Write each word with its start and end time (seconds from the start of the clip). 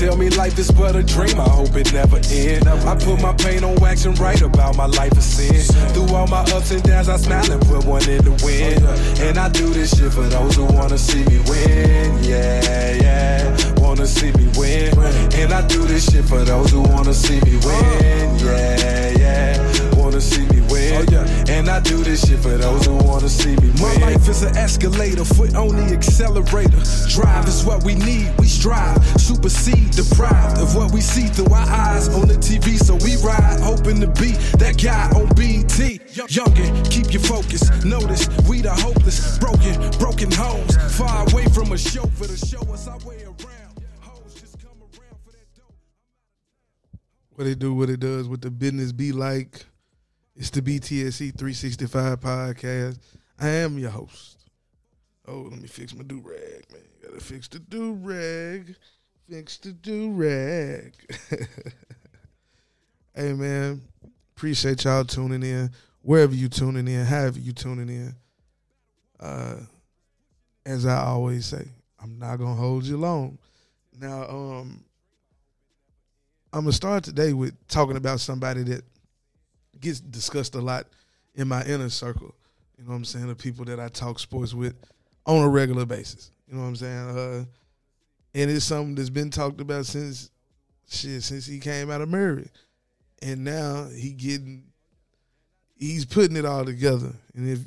Tell 0.00 0.16
me 0.16 0.30
life 0.30 0.58
is 0.58 0.70
but 0.70 0.96
a 0.96 1.02
dream, 1.02 1.38
I 1.38 1.48
hope 1.48 1.76
it 1.76 1.92
never 1.92 2.16
ends. 2.16 2.66
I 2.66 2.96
put 2.96 3.20
my 3.20 3.34
pain 3.34 3.62
on 3.62 3.74
wax 3.76 4.06
and 4.06 4.18
write 4.18 4.40
about 4.40 4.74
my 4.74 4.86
life 4.86 5.12
of 5.12 5.22
sin. 5.22 5.60
Through 5.92 6.16
all 6.16 6.26
my 6.26 6.40
ups 6.56 6.70
and 6.70 6.82
downs, 6.82 7.10
I 7.10 7.18
smile 7.18 7.52
and 7.52 7.60
put 7.60 7.84
one 7.84 8.08
in 8.08 8.24
the 8.24 8.32
wind. 8.42 8.82
And 9.20 9.36
I 9.36 9.50
do 9.50 9.68
this 9.68 9.90
shit 9.96 10.10
for 10.10 10.22
those 10.22 10.56
who 10.56 10.64
wanna 10.64 10.96
see 10.96 11.22
me 11.24 11.38
win. 11.50 12.24
Yeah, 12.24 12.94
yeah, 13.04 13.80
wanna 13.80 14.06
see 14.06 14.32
me 14.32 14.48
win. 14.56 14.96
And 15.34 15.52
I 15.52 15.66
do 15.66 15.84
this 15.84 16.10
shit 16.10 16.24
for 16.24 16.42
those 16.44 16.70
who 16.70 16.80
wanna 16.80 17.12
see 17.12 17.38
me 17.42 17.56
win. 17.60 18.38
Yeah, 18.38 18.69
do 22.04 22.10
this 22.10 22.28
shit 22.28 22.38
for 22.38 22.56
those 22.56 22.86
who 22.86 22.94
wanna 22.94 23.28
see 23.28 23.56
me 23.56 23.70
win. 23.80 24.00
My 24.00 24.12
life 24.12 24.28
is 24.28 24.42
an 24.42 24.56
escalator, 24.56 25.24
foot 25.24 25.54
on 25.54 25.76
the 25.76 25.92
accelerator. 25.92 26.82
Drive 27.08 27.48
is 27.48 27.64
what 27.64 27.84
we 27.84 27.94
need, 27.94 28.32
we 28.38 28.46
strive. 28.46 29.02
Supersede, 29.20 29.90
deprived 29.90 30.58
of 30.58 30.74
what 30.74 30.92
we 30.92 31.00
see 31.00 31.26
through 31.26 31.52
our 31.52 31.68
eyes 31.68 32.08
on 32.08 32.28
the 32.28 32.34
TV. 32.34 32.78
So 32.78 32.94
we 32.96 33.16
ride, 33.16 33.60
hoping 33.60 34.00
to 34.00 34.06
be 34.20 34.32
that 34.58 34.80
guy 34.82 35.10
on 35.18 35.28
BT. 35.34 36.00
Youngin, 36.14 36.90
keep 36.90 37.12
your 37.12 37.22
focus. 37.22 37.62
Notice 37.84 38.28
we 38.48 38.62
the 38.62 38.72
hopeless, 38.72 39.38
broken, 39.38 39.74
broken 39.98 40.30
homes. 40.30 40.76
Far 40.96 41.28
away 41.30 41.46
from 41.46 41.72
a 41.72 41.78
show 41.78 42.06
for 42.16 42.26
to 42.26 42.36
show 42.36 42.62
us 42.72 42.88
our 42.88 42.98
way 42.98 43.22
around. 43.24 43.74
Hoes 44.00 44.34
just 44.34 44.58
come 44.60 44.78
around 44.80 45.18
for 45.24 45.32
that 45.32 45.48
dope. 45.56 45.74
what 47.34 47.46
it 47.46 47.58
do, 47.58 47.74
what 47.74 47.90
it 47.90 48.00
does, 48.00 48.28
what 48.28 48.40
the 48.40 48.50
business 48.50 48.92
be 48.92 49.12
like. 49.12 49.66
It's 50.40 50.48
the 50.48 50.62
BTSE 50.62 51.36
365 51.36 52.18
podcast. 52.18 52.98
I 53.38 53.46
am 53.46 53.78
your 53.78 53.90
host. 53.90 54.38
Oh, 55.28 55.42
let 55.50 55.60
me 55.60 55.68
fix 55.68 55.94
my 55.94 56.02
do 56.02 56.22
rag, 56.24 56.64
man. 56.72 56.80
Gotta 57.02 57.20
fix 57.20 57.46
the 57.46 57.58
do 57.58 57.92
rag. 57.92 58.74
Fix 59.28 59.58
the 59.58 59.72
do 59.72 60.12
rag. 60.12 60.94
hey, 63.14 63.34
man. 63.34 63.82
Appreciate 64.34 64.82
y'all 64.84 65.04
tuning 65.04 65.42
in. 65.42 65.70
Wherever 66.00 66.34
you 66.34 66.48
tuning 66.48 66.88
in, 66.88 67.04
however 67.04 67.38
you 67.38 67.52
tuning 67.52 67.90
in. 67.90 68.14
Uh, 69.20 69.56
as 70.64 70.86
I 70.86 71.04
always 71.04 71.44
say, 71.44 71.68
I'm 72.02 72.18
not 72.18 72.36
gonna 72.36 72.54
hold 72.54 72.84
you 72.84 72.96
long. 72.96 73.36
Now, 74.00 74.22
um, 74.22 74.82
I'm 76.50 76.62
gonna 76.62 76.72
start 76.72 77.04
today 77.04 77.34
with 77.34 77.54
talking 77.68 77.98
about 77.98 78.20
somebody 78.20 78.62
that 78.62 78.84
gets 79.80 80.00
discussed 80.00 80.54
a 80.54 80.60
lot 80.60 80.86
in 81.34 81.48
my 81.48 81.64
inner 81.64 81.88
circle. 81.88 82.34
You 82.78 82.84
know 82.84 82.90
what 82.90 82.96
I'm 82.96 83.04
saying? 83.04 83.28
The 83.28 83.34
people 83.34 83.64
that 83.66 83.80
I 83.80 83.88
talk 83.88 84.18
sports 84.18 84.54
with 84.54 84.74
on 85.26 85.42
a 85.42 85.48
regular 85.48 85.84
basis. 85.86 86.30
You 86.48 86.56
know 86.56 86.62
what 86.62 86.68
I'm 86.68 86.76
saying? 86.76 87.18
Uh, 87.18 87.44
and 88.34 88.50
it's 88.50 88.64
something 88.64 88.94
that's 88.94 89.10
been 89.10 89.30
talked 89.30 89.60
about 89.60 89.86
since 89.86 90.30
shit 90.88 91.22
since 91.22 91.46
he 91.46 91.58
came 91.58 91.90
out 91.90 92.00
of 92.00 92.08
Murray, 92.08 92.48
and 93.22 93.44
now 93.44 93.88
he 93.88 94.12
getting 94.12 94.64
he's 95.76 96.04
putting 96.04 96.36
it 96.36 96.44
all 96.44 96.64
together. 96.64 97.12
And 97.34 97.48
if 97.48 97.60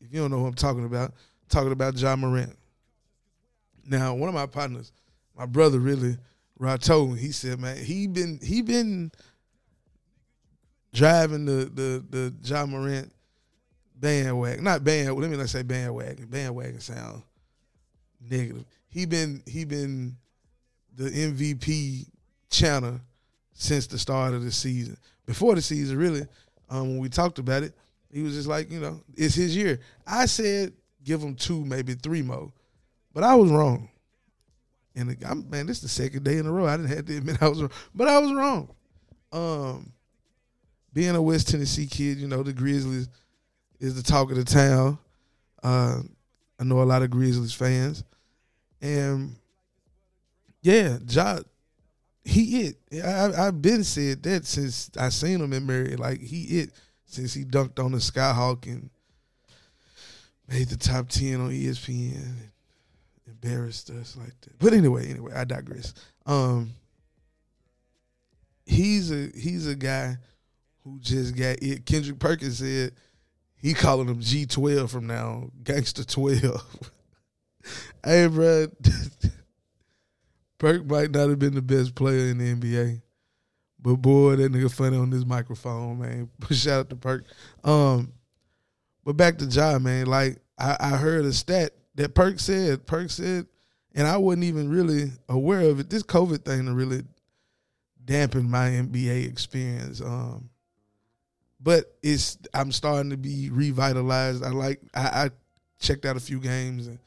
if 0.00 0.12
you 0.12 0.20
don't 0.20 0.30
know 0.30 0.38
who 0.38 0.46
I'm 0.46 0.54
talking 0.54 0.84
about, 0.84 1.10
I'm 1.10 1.48
talking 1.48 1.72
about 1.72 1.96
Ja 1.98 2.16
Morant. 2.16 2.56
Now, 3.86 4.14
one 4.14 4.28
of 4.28 4.34
my 4.34 4.46
partners, 4.46 4.92
my 5.36 5.46
brother, 5.46 5.78
really, 5.78 6.16
Rato, 6.58 7.16
he 7.16 7.32
said, 7.32 7.58
man, 7.58 7.76
he 7.76 8.06
been 8.06 8.38
he 8.42 8.62
been 8.62 9.10
driving 10.92 11.44
the 11.44 11.70
the 11.72 12.04
the 12.10 12.34
Ja 12.42 12.66
Morant 12.66 13.12
bandwagon, 13.94 14.64
not 14.64 14.82
band. 14.84 15.14
Let 15.14 15.30
me 15.30 15.36
not 15.36 15.48
say 15.48 15.62
bandwagon. 15.62 16.26
Bandwagon 16.26 16.80
sound 16.80 17.22
negative. 18.20 18.64
He 18.88 19.06
been 19.06 19.42
he 19.46 19.64
been 19.64 20.16
the 20.96 21.10
MVP 21.10 22.06
channel 22.50 23.00
since 23.52 23.86
the 23.86 23.98
start 23.98 24.34
of 24.34 24.42
the 24.42 24.50
season. 24.50 24.96
Before 25.26 25.54
the 25.54 25.62
season, 25.62 25.96
really, 25.96 26.26
um, 26.68 26.88
when 26.88 26.98
we 26.98 27.08
talked 27.08 27.38
about 27.38 27.62
it, 27.62 27.72
he 28.10 28.22
was 28.22 28.34
just 28.34 28.48
like, 28.48 28.70
you 28.70 28.80
know, 28.80 29.00
it's 29.14 29.34
his 29.34 29.56
year. 29.56 29.78
I 30.06 30.26
said 30.26 30.72
give 31.04 31.22
him 31.22 31.34
two, 31.34 31.64
maybe 31.64 31.94
three 31.94 32.22
more, 32.22 32.52
but 33.14 33.24
I 33.24 33.34
was 33.34 33.50
wrong. 33.50 33.88
And 34.96 35.16
I'm, 35.24 35.48
man, 35.48 35.66
this 35.66 35.78
is 35.78 35.82
the 35.82 35.88
second 35.88 36.24
day 36.24 36.38
in 36.38 36.46
a 36.46 36.52
row. 36.52 36.66
I 36.66 36.76
didn't 36.76 36.94
have 36.94 37.06
to 37.06 37.16
admit 37.16 37.42
I 37.42 37.48
was 37.48 37.60
wrong, 37.60 37.70
but 37.94 38.08
I 38.08 38.18
was 38.18 38.32
wrong. 38.32 38.68
Um, 39.32 39.92
being 40.92 41.14
a 41.14 41.22
West 41.22 41.48
Tennessee 41.48 41.86
kid, 41.86 42.18
you 42.18 42.28
know, 42.28 42.42
the 42.42 42.52
Grizzlies 42.52 43.08
is 43.78 43.94
the 43.94 44.02
talk 44.02 44.30
of 44.30 44.36
the 44.36 44.44
town. 44.44 44.98
Uh, 45.62 46.00
I 46.58 46.64
know 46.64 46.82
a 46.82 46.84
lot 46.84 47.02
of 47.02 47.10
Grizzlies 47.10 47.54
fans, 47.54 48.04
and 48.80 49.36
yeah, 50.62 50.98
Ja, 51.08 51.40
he 52.24 52.62
it. 52.62 53.04
I, 53.04 53.46
I've 53.46 53.62
been 53.62 53.84
said 53.84 54.22
that 54.24 54.46
since 54.46 54.90
I 54.98 55.08
seen 55.08 55.40
him 55.40 55.52
in 55.52 55.64
Murray. 55.64 55.96
Like 55.96 56.20
he 56.20 56.60
it 56.60 56.70
since 57.06 57.32
he 57.32 57.44
dunked 57.44 57.82
on 57.82 57.92
the 57.92 57.98
Skyhawk 57.98 58.66
and 58.66 58.90
made 60.48 60.68
the 60.68 60.76
top 60.76 61.08
ten 61.08 61.40
on 61.40 61.50
ESPN. 61.50 62.14
And 62.14 62.50
embarrassed 63.42 63.90
us 63.90 64.16
like 64.16 64.38
that. 64.42 64.58
But 64.58 64.72
anyway, 64.72 65.08
anyway, 65.08 65.32
I 65.34 65.44
digress. 65.44 65.94
Um, 66.26 66.70
he's 68.66 69.10
a 69.10 69.30
he's 69.34 69.66
a 69.66 69.74
guy 69.74 70.16
who 70.84 70.98
just 71.00 71.36
got 71.36 71.56
it. 71.62 71.86
Kendrick 71.86 72.18
Perkins 72.18 72.58
said 72.58 72.92
he 73.56 73.74
calling 73.74 74.08
him 74.08 74.20
G 74.20 74.46
twelve 74.46 74.90
from 74.90 75.06
now, 75.06 75.50
gangster 75.62 76.04
twelve. 76.04 76.90
hey, 78.04 78.26
bro, 78.26 78.66
Perk 80.58 80.84
might 80.86 81.10
not 81.10 81.30
have 81.30 81.38
been 81.38 81.54
the 81.54 81.62
best 81.62 81.94
player 81.94 82.30
in 82.30 82.38
the 82.38 82.54
NBA, 82.54 83.00
but 83.80 83.96
boy, 83.96 84.36
that 84.36 84.52
nigga 84.52 84.70
funny 84.70 84.98
on 84.98 85.10
this 85.10 85.24
microphone, 85.24 85.98
man. 85.98 86.30
Shout 86.50 86.80
out 86.80 86.90
to 86.90 86.96
Perk. 86.96 87.24
Um, 87.64 88.12
but 89.02 89.16
back 89.16 89.38
to 89.38 89.46
Ja, 89.46 89.78
man. 89.78 90.06
Like 90.06 90.38
I, 90.58 90.76
I 90.78 90.88
heard 90.90 91.24
a 91.24 91.32
stat 91.32 91.72
that 91.94 92.14
Perk 92.14 92.38
said. 92.38 92.86
Perk 92.86 93.10
said, 93.10 93.46
and 93.94 94.06
I 94.06 94.18
wasn't 94.18 94.44
even 94.44 94.68
really 94.68 95.12
aware 95.30 95.62
of 95.62 95.80
it. 95.80 95.88
This 95.88 96.02
COVID 96.02 96.44
thing 96.44 96.72
really 96.74 97.04
dampened 98.04 98.50
my 98.50 98.68
NBA 98.68 99.28
experience. 99.28 100.02
Um, 100.02 100.49
but 101.62 101.94
it's 102.02 102.38
I'm 102.54 102.72
starting 102.72 103.10
to 103.10 103.16
be 103.16 103.50
revitalized. 103.50 104.42
I 104.42 104.50
like 104.50 104.80
I, 104.94 105.00
I 105.00 105.30
checked 105.78 106.06
out 106.06 106.16
a 106.16 106.20
few 106.20 106.40
games 106.40 106.86
and 106.86 106.98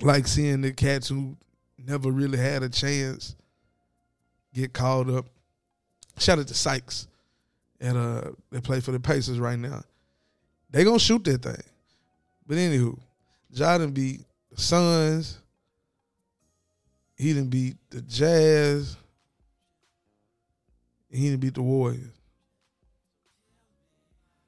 like 0.00 0.26
seeing 0.26 0.60
the 0.60 0.72
cats 0.72 1.08
who 1.08 1.36
never 1.78 2.10
really 2.10 2.38
had 2.38 2.62
a 2.62 2.68
chance 2.68 3.36
get 4.52 4.72
called 4.72 5.10
up. 5.10 5.26
Shout 6.18 6.38
out 6.38 6.48
to 6.48 6.54
Sykes 6.54 7.06
and 7.80 7.96
uh 7.96 8.30
they 8.50 8.60
play 8.60 8.80
for 8.80 8.92
the 8.92 9.00
Pacers 9.00 9.38
right 9.38 9.58
now. 9.58 9.82
They 10.70 10.84
gonna 10.84 10.98
shoot 10.98 11.22
that 11.24 11.42
thing. 11.42 11.62
But 12.46 12.56
anywho, 12.56 12.98
Jordan 13.52 13.92
beat 13.92 14.22
the 14.50 14.60
Suns. 14.60 15.38
He 17.16 17.32
didn't 17.32 17.50
beat 17.50 17.76
the 17.90 18.02
Jazz. 18.02 18.96
He 21.10 21.30
didn't 21.30 21.40
beat 21.40 21.54
the 21.54 21.62
Warriors. 21.62 22.12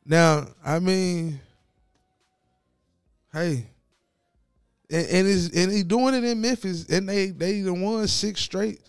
Now, 0.08 0.46
I 0.64 0.78
mean, 0.78 1.38
hey, 3.30 3.66
and 4.90 5.06
and, 5.06 5.28
is, 5.28 5.50
and 5.54 5.70
he 5.70 5.82
doing 5.82 6.14
it 6.14 6.24
in 6.24 6.40
Memphis, 6.40 6.86
and 6.86 7.06
they 7.06 7.26
they 7.26 7.60
done 7.60 7.82
won 7.82 8.08
six 8.08 8.40
straight, 8.40 8.80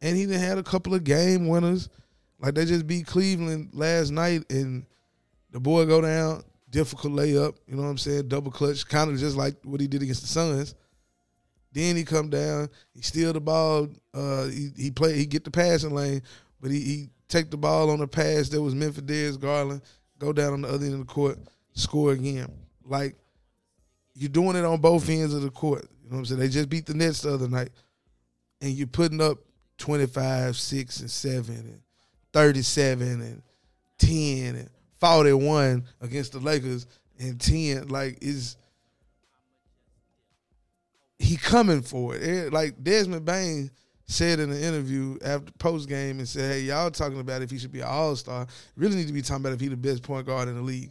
and 0.00 0.16
he 0.16 0.24
done 0.24 0.38
had 0.38 0.56
a 0.56 0.62
couple 0.62 0.94
of 0.94 1.02
game 1.02 1.48
winners, 1.48 1.88
like 2.38 2.54
they 2.54 2.64
just 2.64 2.86
beat 2.86 3.08
Cleveland 3.08 3.70
last 3.72 4.12
night, 4.12 4.44
and 4.50 4.86
the 5.50 5.58
boy 5.58 5.84
go 5.84 6.00
down, 6.00 6.44
difficult 6.70 7.12
layup, 7.12 7.56
you 7.66 7.74
know 7.74 7.82
what 7.82 7.88
I'm 7.88 7.98
saying, 7.98 8.28
double 8.28 8.52
clutch, 8.52 8.86
kind 8.86 9.10
of 9.10 9.18
just 9.18 9.36
like 9.36 9.56
what 9.64 9.80
he 9.80 9.88
did 9.88 10.02
against 10.02 10.22
the 10.22 10.28
Suns. 10.28 10.76
Then 11.72 11.96
he 11.96 12.04
come 12.04 12.30
down, 12.30 12.68
he 12.94 13.02
steal 13.02 13.32
the 13.32 13.40
ball, 13.40 13.88
uh, 14.14 14.44
he 14.44 14.70
he 14.76 14.90
play, 14.92 15.16
he 15.16 15.26
get 15.26 15.42
the 15.42 15.50
passing 15.50 15.92
lane, 15.92 16.22
but 16.60 16.70
he, 16.70 16.80
he 16.80 17.08
take 17.26 17.50
the 17.50 17.56
ball 17.56 17.90
on 17.90 17.98
the 17.98 18.06
pass 18.06 18.48
that 18.50 18.62
was 18.62 18.76
Memphis 18.76 19.02
Darius 19.02 19.36
Garland, 19.36 19.82
go 20.18 20.32
down 20.32 20.52
on 20.52 20.60
the 20.62 20.68
other 20.68 20.84
end 20.84 20.94
of 20.94 21.00
the 21.00 21.12
court, 21.12 21.38
score 21.72 22.12
again. 22.12 22.50
Like 22.84 23.16
you're 24.14 24.28
doing 24.28 24.56
it 24.56 24.64
on 24.64 24.80
both 24.80 25.08
ends 25.08 25.32
of 25.34 25.42
the 25.42 25.50
court. 25.50 25.88
You 26.02 26.10
know 26.10 26.16
what 26.16 26.18
I'm 26.20 26.26
saying? 26.26 26.40
They 26.40 26.48
just 26.48 26.68
beat 26.68 26.86
the 26.86 26.94
Nets 26.94 27.22
the 27.22 27.34
other 27.34 27.48
night. 27.48 27.70
And 28.60 28.72
you're 28.72 28.88
putting 28.88 29.20
up 29.20 29.38
25, 29.78 30.56
6, 30.56 31.00
and 31.00 31.10
7, 31.10 31.54
and 31.54 31.80
37, 32.32 33.08
and 33.20 33.42
10, 33.98 34.56
and 34.56 34.70
41 34.98 35.84
against 36.00 36.32
the 36.32 36.40
Lakers, 36.40 36.86
and 37.20 37.40
10. 37.40 37.86
Like, 37.88 38.18
is 38.20 38.56
he 41.18 41.36
coming 41.36 41.82
for 41.82 42.16
it? 42.16 42.22
Eh, 42.22 42.48
Like, 42.50 42.82
Desmond 42.82 43.24
Bane 43.24 43.70
said 44.08 44.40
in 44.40 44.50
an 44.50 44.60
interview 44.60 45.18
after 45.22 45.52
post 45.58 45.88
game 45.88 46.18
and 46.18 46.28
said, 46.28 46.52
"Hey, 46.52 46.60
y'all 46.62 46.90
talking 46.90 47.20
about 47.20 47.42
if 47.42 47.50
he 47.50 47.58
should 47.58 47.72
be 47.72 47.80
an 47.80 47.86
All 47.86 48.16
Star? 48.16 48.46
Really 48.74 48.96
need 48.96 49.06
to 49.06 49.12
be 49.12 49.22
talking 49.22 49.44
about 49.44 49.52
if 49.52 49.60
he 49.60 49.68
the 49.68 49.76
best 49.76 50.02
point 50.02 50.26
guard 50.26 50.48
in 50.48 50.56
the 50.56 50.62
league." 50.62 50.90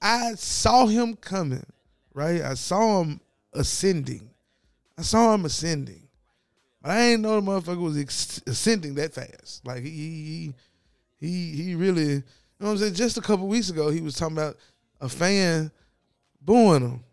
I 0.00 0.34
saw 0.34 0.86
him 0.86 1.14
coming, 1.14 1.64
right? 2.14 2.42
I 2.42 2.54
saw 2.54 3.02
him 3.02 3.20
ascending. 3.52 4.30
I 4.98 5.02
saw 5.02 5.34
him 5.34 5.44
ascending, 5.44 6.08
but 6.80 6.92
I 6.92 7.00
ain't 7.00 7.20
know 7.20 7.38
the 7.40 7.46
motherfucker 7.46 7.80
was 7.80 7.98
ex- 7.98 8.42
ascending 8.46 8.94
that 8.94 9.12
fast. 9.12 9.66
Like 9.66 9.82
he 9.82 9.90
he 9.90 10.54
he 11.18 11.62
he 11.62 11.74
really, 11.74 12.02
you 12.02 12.22
know 12.60 12.68
what 12.68 12.70
I'm 12.72 12.78
saying? 12.78 12.94
Just 12.94 13.18
a 13.18 13.22
couple 13.22 13.46
weeks 13.46 13.68
ago, 13.68 13.90
he 13.90 14.00
was 14.00 14.16
talking 14.16 14.36
about 14.36 14.56
a 15.00 15.08
fan 15.10 15.70
booing 16.40 16.82
him 16.82 17.04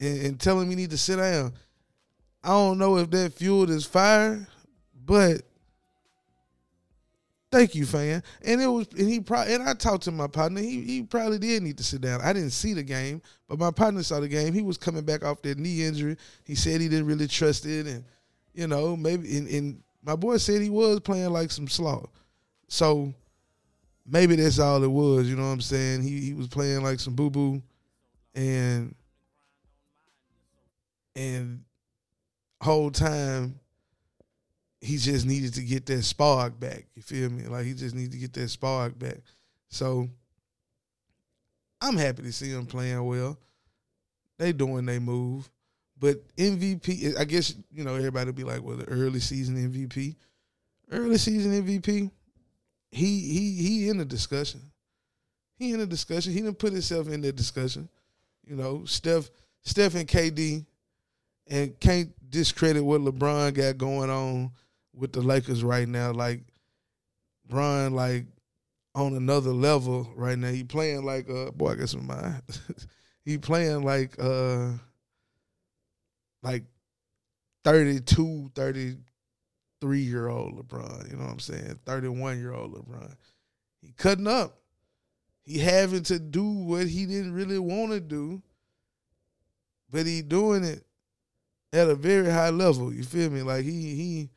and, 0.00 0.22
and 0.22 0.40
telling 0.40 0.64
him 0.64 0.70
he 0.70 0.76
need 0.76 0.90
to 0.90 0.98
sit 0.98 1.16
down. 1.16 1.52
I 2.42 2.48
don't 2.48 2.78
know 2.78 2.96
if 2.96 3.10
that 3.10 3.34
fueled 3.34 3.68
his 3.68 3.84
fire, 3.84 4.46
but 5.08 5.40
thank 7.50 7.74
you, 7.74 7.86
fan. 7.86 8.22
And 8.44 8.60
it 8.60 8.66
was, 8.66 8.86
and 8.98 9.08
he 9.08 9.20
probably, 9.20 9.54
and 9.54 9.66
I 9.66 9.72
talked 9.72 10.04
to 10.04 10.12
my 10.12 10.26
partner. 10.26 10.60
He 10.60 10.82
he 10.82 11.02
probably 11.02 11.38
did 11.38 11.62
need 11.62 11.78
to 11.78 11.82
sit 11.82 12.02
down. 12.02 12.20
I 12.20 12.34
didn't 12.34 12.50
see 12.50 12.74
the 12.74 12.82
game, 12.82 13.22
but 13.48 13.58
my 13.58 13.70
partner 13.70 14.02
saw 14.02 14.20
the 14.20 14.28
game. 14.28 14.52
He 14.52 14.60
was 14.60 14.76
coming 14.76 15.04
back 15.04 15.24
off 15.24 15.40
that 15.42 15.58
knee 15.58 15.82
injury. 15.82 16.18
He 16.44 16.54
said 16.54 16.82
he 16.82 16.88
didn't 16.88 17.06
really 17.06 17.26
trust 17.26 17.64
it, 17.64 17.86
and 17.86 18.04
you 18.52 18.66
know 18.66 18.96
maybe. 18.98 19.38
And, 19.38 19.48
and 19.48 19.82
my 20.04 20.14
boy 20.14 20.36
said 20.36 20.60
he 20.60 20.68
was 20.68 21.00
playing 21.00 21.30
like 21.30 21.50
some 21.50 21.68
slaw. 21.68 22.04
So 22.68 23.14
maybe 24.06 24.36
that's 24.36 24.58
all 24.58 24.84
it 24.84 24.90
was. 24.90 25.26
You 25.26 25.36
know 25.36 25.46
what 25.46 25.54
I'm 25.54 25.62
saying? 25.62 26.02
He 26.02 26.20
he 26.20 26.34
was 26.34 26.48
playing 26.48 26.82
like 26.82 27.00
some 27.00 27.14
boo 27.14 27.30
boo, 27.30 27.62
and 28.34 28.94
and 31.16 31.64
whole 32.60 32.90
time 32.90 33.58
he 34.80 34.96
just 34.96 35.26
needed 35.26 35.54
to 35.54 35.62
get 35.62 35.86
that 35.86 36.02
spark 36.02 36.58
back. 36.58 36.86
You 36.94 37.02
feel 37.02 37.30
me? 37.30 37.44
Like 37.44 37.66
he 37.66 37.74
just 37.74 37.94
needed 37.94 38.12
to 38.12 38.18
get 38.18 38.32
that 38.34 38.48
spark 38.48 38.98
back. 38.98 39.18
So 39.68 40.08
I'm 41.80 41.96
happy 41.96 42.22
to 42.22 42.32
see 42.32 42.50
him 42.50 42.66
playing 42.66 43.04
well. 43.04 43.38
They 44.38 44.52
doing 44.52 44.86
they 44.86 44.98
move. 44.98 45.50
But 45.98 46.16
MVP, 46.36 47.18
I 47.18 47.24
guess, 47.24 47.56
you 47.72 47.82
know, 47.82 47.96
everybody 47.96 48.30
be 48.30 48.44
like, 48.44 48.62
well, 48.62 48.76
the 48.76 48.88
early 48.88 49.18
season 49.18 49.56
MVP. 49.56 50.14
Early 50.90 51.18
season 51.18 51.52
MVP, 51.52 52.10
he 52.90 53.20
he 53.20 53.52
he 53.54 53.88
in 53.88 53.98
the 53.98 54.04
discussion. 54.04 54.60
He 55.56 55.72
in 55.72 55.80
the 55.80 55.86
discussion. 55.86 56.32
He 56.32 56.40
didn't 56.40 56.58
put 56.58 56.72
himself 56.72 57.08
in 57.08 57.20
the 57.20 57.32
discussion. 57.32 57.88
You 58.46 58.56
know, 58.56 58.84
Steph, 58.86 59.28
Steph 59.62 59.96
and 59.96 60.08
KD, 60.08 60.64
and 61.48 61.78
can't 61.80 62.10
discredit 62.30 62.82
what 62.84 63.00
LeBron 63.00 63.52
got 63.54 63.76
going 63.76 64.08
on 64.08 64.52
with 64.98 65.12
the 65.12 65.20
Lakers 65.20 65.62
right 65.64 65.88
now. 65.88 66.12
Like 66.12 66.40
Bron, 67.48 67.94
like 67.94 68.26
on 68.94 69.14
another 69.14 69.52
level 69.52 70.10
right 70.16 70.38
now. 70.38 70.50
He 70.50 70.64
playing 70.64 71.04
like 71.04 71.30
uh 71.30 71.50
boy, 71.52 71.72
I 71.72 71.74
guess 71.76 71.94
my 71.94 72.14
mind. 72.14 72.42
he 73.24 73.38
playing 73.38 73.82
like 73.82 74.16
uh 74.18 74.72
like 76.42 76.64
32, 77.64 78.50
33 78.54 80.00
year 80.00 80.28
old 80.28 80.54
LeBron. 80.54 81.10
You 81.10 81.16
know 81.16 81.24
what 81.24 81.32
I'm 81.32 81.40
saying? 81.40 81.78
31 81.86 82.38
year 82.38 82.52
old 82.52 82.74
LeBron. 82.74 83.14
He 83.80 83.92
cutting 83.92 84.26
up. 84.26 84.58
He 85.44 85.58
having 85.58 86.02
to 86.04 86.18
do 86.18 86.44
what 86.44 86.88
he 86.88 87.06
didn't 87.06 87.32
really 87.32 87.58
want 87.58 87.92
to 87.92 88.00
do, 88.00 88.42
but 89.90 90.04
he 90.04 90.20
doing 90.20 90.62
it 90.62 90.84
at 91.72 91.88
a 91.88 91.94
very 91.94 92.30
high 92.30 92.50
level. 92.50 92.92
You 92.92 93.02
feel 93.02 93.30
me? 93.30 93.42
Like 93.42 93.64
he 93.64 93.94
he 93.94 94.28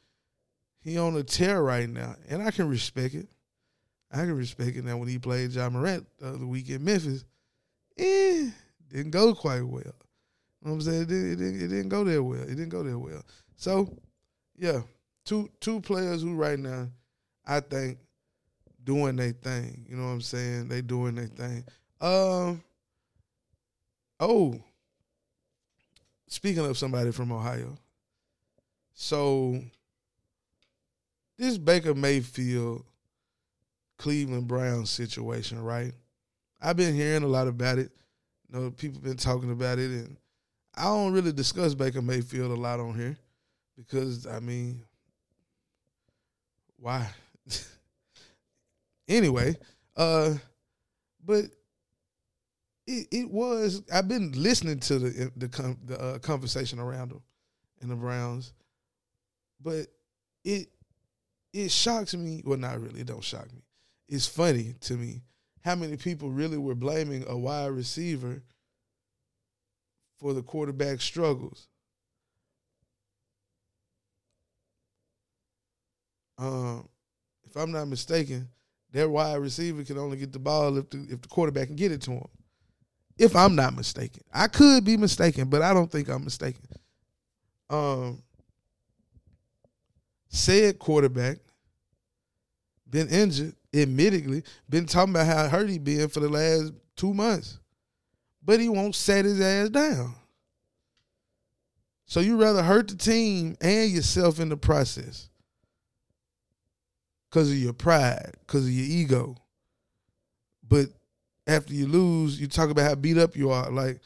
he 0.81 0.97
on 0.97 1.15
a 1.15 1.23
tear 1.23 1.61
right 1.61 1.89
now, 1.89 2.15
and 2.27 2.41
I 2.41 2.51
can 2.51 2.67
respect 2.67 3.13
it. 3.13 3.27
I 4.11 4.17
can 4.17 4.35
respect 4.35 4.75
it. 4.75 4.83
Now 4.83 4.97
when 4.97 5.07
he 5.07 5.19
played 5.19 5.51
Ja 5.51 5.69
Morant 5.69 6.05
the 6.19 6.29
other 6.29 6.45
week 6.45 6.69
in 6.69 6.83
Memphis, 6.83 7.23
eh, 7.97 8.49
didn't 8.89 9.11
go 9.11 9.33
quite 9.33 9.61
well. 9.61 9.81
You 9.83 10.67
know 10.67 10.71
what 10.71 10.71
I'm 10.73 10.81
saying? 10.81 11.01
It 11.03 11.07
didn't, 11.07 11.31
it 11.31 11.35
didn't, 11.37 11.61
it 11.61 11.67
didn't 11.67 11.89
go 11.89 12.03
there 12.03 12.21
well. 12.21 12.41
It 12.41 12.49
didn't 12.49 12.69
go 12.69 12.83
there 12.83 12.99
well. 12.99 13.23
So, 13.55 13.97
yeah, 14.57 14.81
two 15.23 15.49
two 15.59 15.81
players 15.81 16.21
who 16.21 16.35
right 16.35 16.59
now, 16.59 16.89
I 17.45 17.59
think, 17.61 17.99
doing 18.83 19.15
their 19.15 19.31
thing. 19.31 19.85
You 19.89 19.97
know 19.97 20.05
what 20.05 20.13
I'm 20.13 20.21
saying? 20.21 20.67
They 20.67 20.81
doing 20.81 21.15
their 21.15 21.27
thing. 21.27 21.63
Um. 21.99 22.63
Oh, 24.19 24.59
speaking 26.27 26.65
of 26.65 26.77
somebody 26.77 27.11
from 27.11 27.31
Ohio, 27.31 27.75
so 28.93 29.59
this 31.41 31.57
Baker 31.57 31.95
Mayfield 31.95 32.85
Cleveland 33.97 34.47
Browns 34.47 34.91
situation, 34.91 35.61
right? 35.61 35.91
I've 36.61 36.77
been 36.77 36.93
hearing 36.93 37.23
a 37.23 37.27
lot 37.27 37.47
about 37.47 37.79
it. 37.79 37.91
You 38.47 38.59
know, 38.59 38.71
people 38.71 39.01
been 39.01 39.17
talking 39.17 39.51
about 39.51 39.79
it, 39.79 39.89
and 39.89 40.17
I 40.75 40.83
don't 40.83 41.13
really 41.13 41.31
discuss 41.31 41.73
Baker 41.73 42.01
Mayfield 42.01 42.51
a 42.51 42.61
lot 42.61 42.79
on 42.79 42.93
here 42.93 43.17
because 43.75 44.27
I 44.27 44.39
mean, 44.39 44.83
why? 46.77 47.09
anyway, 49.07 49.55
uh, 49.97 50.35
but 51.25 51.45
it, 52.85 53.07
it 53.11 53.31
was. 53.31 53.81
I've 53.91 54.07
been 54.07 54.31
listening 54.35 54.79
to 54.81 54.99
the 54.99 55.31
the, 55.35 55.77
the 55.85 55.99
uh, 55.99 56.19
conversation 56.19 56.79
around 56.79 57.11
him 57.11 57.21
and 57.81 57.89
the 57.89 57.95
Browns, 57.95 58.53
but 59.59 59.87
it 60.43 60.67
it 61.53 61.71
shocks 61.71 62.13
me. 62.13 62.41
Well, 62.45 62.57
not 62.57 62.79
really. 62.79 63.01
It 63.01 63.07
don't 63.07 63.23
shock 63.23 63.51
me. 63.53 63.61
It's 64.07 64.27
funny 64.27 64.75
to 64.81 64.93
me 64.93 65.21
how 65.63 65.75
many 65.75 65.95
people 65.97 66.29
really 66.31 66.57
were 66.57 66.75
blaming 66.75 67.23
a 67.27 67.37
wide 67.37 67.67
receiver 67.67 68.41
for 70.19 70.33
the 70.33 70.41
quarterback 70.41 71.01
struggles. 71.01 71.67
Um, 76.37 76.87
if 77.43 77.55
I'm 77.55 77.71
not 77.71 77.87
mistaken, 77.87 78.49
their 78.91 79.09
wide 79.09 79.35
receiver 79.35 79.83
can 79.83 79.97
only 79.97 80.17
get 80.17 80.33
the 80.33 80.39
ball 80.39 80.77
if 80.77 80.89
the 80.89 81.05
if 81.09 81.21
the 81.21 81.27
quarterback 81.27 81.67
can 81.67 81.75
get 81.75 81.91
it 81.91 82.01
to 82.03 82.11
him. 82.11 82.27
If 83.17 83.35
I'm 83.35 83.55
not 83.55 83.75
mistaken, 83.75 84.23
I 84.33 84.47
could 84.47 84.83
be 84.83 84.97
mistaken, 84.97 85.49
but 85.49 85.61
I 85.61 85.73
don't 85.73 85.91
think 85.91 86.09
I'm 86.09 86.23
mistaken. 86.23 86.63
Um, 87.69 88.23
said 90.29 90.79
quarterback 90.79 91.37
been 92.91 93.07
injured, 93.07 93.55
admittedly, 93.73 94.43
been 94.69 94.85
talking 94.85 95.13
about 95.13 95.25
how 95.25 95.47
hurt 95.47 95.69
he 95.69 95.79
been 95.79 96.09
for 96.09 96.19
the 96.19 96.29
last 96.29 96.73
two 96.95 97.13
months. 97.13 97.57
But 98.43 98.59
he 98.59 98.69
won't 98.69 98.95
set 98.95 99.25
his 99.25 99.39
ass 99.39 99.69
down. 99.69 100.15
So 102.05 102.19
you 102.19 102.35
rather 102.35 102.61
hurt 102.61 102.89
the 102.89 102.97
team 102.97 103.55
and 103.61 103.89
yourself 103.89 104.39
in 104.39 104.49
the 104.49 104.57
process. 104.57 105.29
Cause 107.29 107.49
of 107.49 107.55
your 107.55 107.71
pride, 107.71 108.33
cause 108.45 108.65
of 108.65 108.71
your 108.71 108.85
ego. 108.85 109.37
But 110.67 110.87
after 111.47 111.73
you 111.73 111.87
lose, 111.87 112.41
you 112.41 112.47
talk 112.47 112.69
about 112.69 112.89
how 112.89 112.95
beat 112.95 113.17
up 113.17 113.37
you 113.37 113.51
are. 113.51 113.71
Like, 113.71 114.01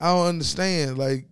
I 0.00 0.08
don't 0.08 0.26
understand. 0.26 0.98
Like, 0.98 1.28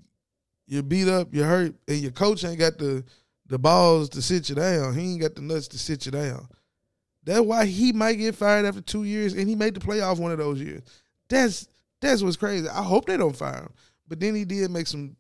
you're 0.69 0.85
beat 0.85 1.09
up, 1.09 1.35
you're 1.35 1.47
hurt, 1.47 1.75
and 1.89 1.99
your 1.99 2.13
coach 2.13 2.45
ain't 2.45 2.61
got 2.61 2.79
the 2.79 3.05
the 3.49 3.59
balls 3.59 4.09
to 4.11 4.23
sit 4.23 4.49
you 4.49 4.55
down. 4.55 4.95
He 4.95 5.13
ain't 5.13 5.21
got 5.21 5.35
the 5.35 5.43
nuts 5.43 5.69
to 5.69 5.79
sit 5.79 6.07
you 6.07 6.13
down. 6.13 6.49
That's 7.25 7.41
why 7.41 7.67
he 7.67 7.93
might 7.93 8.15
get 8.15 8.37
fired 8.37 8.67
after 8.67 8.81
two 8.81 9.05
years, 9.05 9.35
and 9.35 9.49
he 9.49 9.57
made 9.57 9.75
the 9.75 9.81
playoff 9.81 10.19
one 10.19 10.33
of 10.33 10.39
those 10.39 10.61
years. 10.61 10.83
That's 11.29 11.69
that's 12.01 12.23
what's 12.23 12.37
crazy. 12.37 12.69
I 12.69 12.83
hope 12.83 13.07
they 13.07 13.17
don't 13.17 13.37
fire 13.37 13.63
him. 13.63 13.73
But 14.07 14.21
then 14.21 14.35
he 14.35 14.45
did 14.45 14.71
make 14.71 14.87
some 14.87 15.17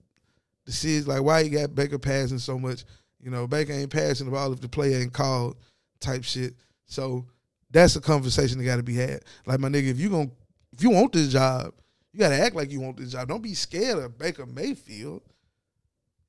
decisions 0.65 1.09
like 1.09 1.23
why 1.23 1.43
he 1.43 1.51
got 1.51 1.75
Baker 1.75 1.99
passing 1.99 2.39
so 2.39 2.59
much. 2.59 2.85
You 3.21 3.31
know, 3.31 3.47
Baker 3.47 3.73
ain't 3.73 3.91
passing 3.91 4.27
the 4.27 4.33
ball 4.33 4.53
if 4.53 4.61
the 4.61 4.69
play 4.69 4.95
ain't 4.95 5.13
called, 5.13 5.57
type 6.01 6.23
shit. 6.23 6.55
So 6.87 7.27
that's 7.71 7.97
a 7.97 8.01
conversation 8.01 8.59
that 8.59 8.65
got 8.65 8.77
to 8.77 8.83
be 8.83 8.95
had. 8.95 9.25
Like 9.47 9.59
my 9.59 9.69
nigga, 9.69 9.91
if 9.91 9.99
you 9.99 10.11
going 10.11 10.31
if 10.73 10.83
you 10.83 10.91
want 10.91 11.13
this 11.13 11.33
job, 11.33 11.73
you 12.13 12.21
got 12.21 12.29
to 12.29 12.41
act 12.41 12.55
like 12.55 12.71
you 12.71 12.81
want 12.81 12.99
this 12.99 13.13
job. 13.13 13.29
Don't 13.29 13.43
be 13.43 13.55
scared 13.55 13.99
of 13.99 14.19
Baker 14.19 14.47
Mayfield. 14.47 15.23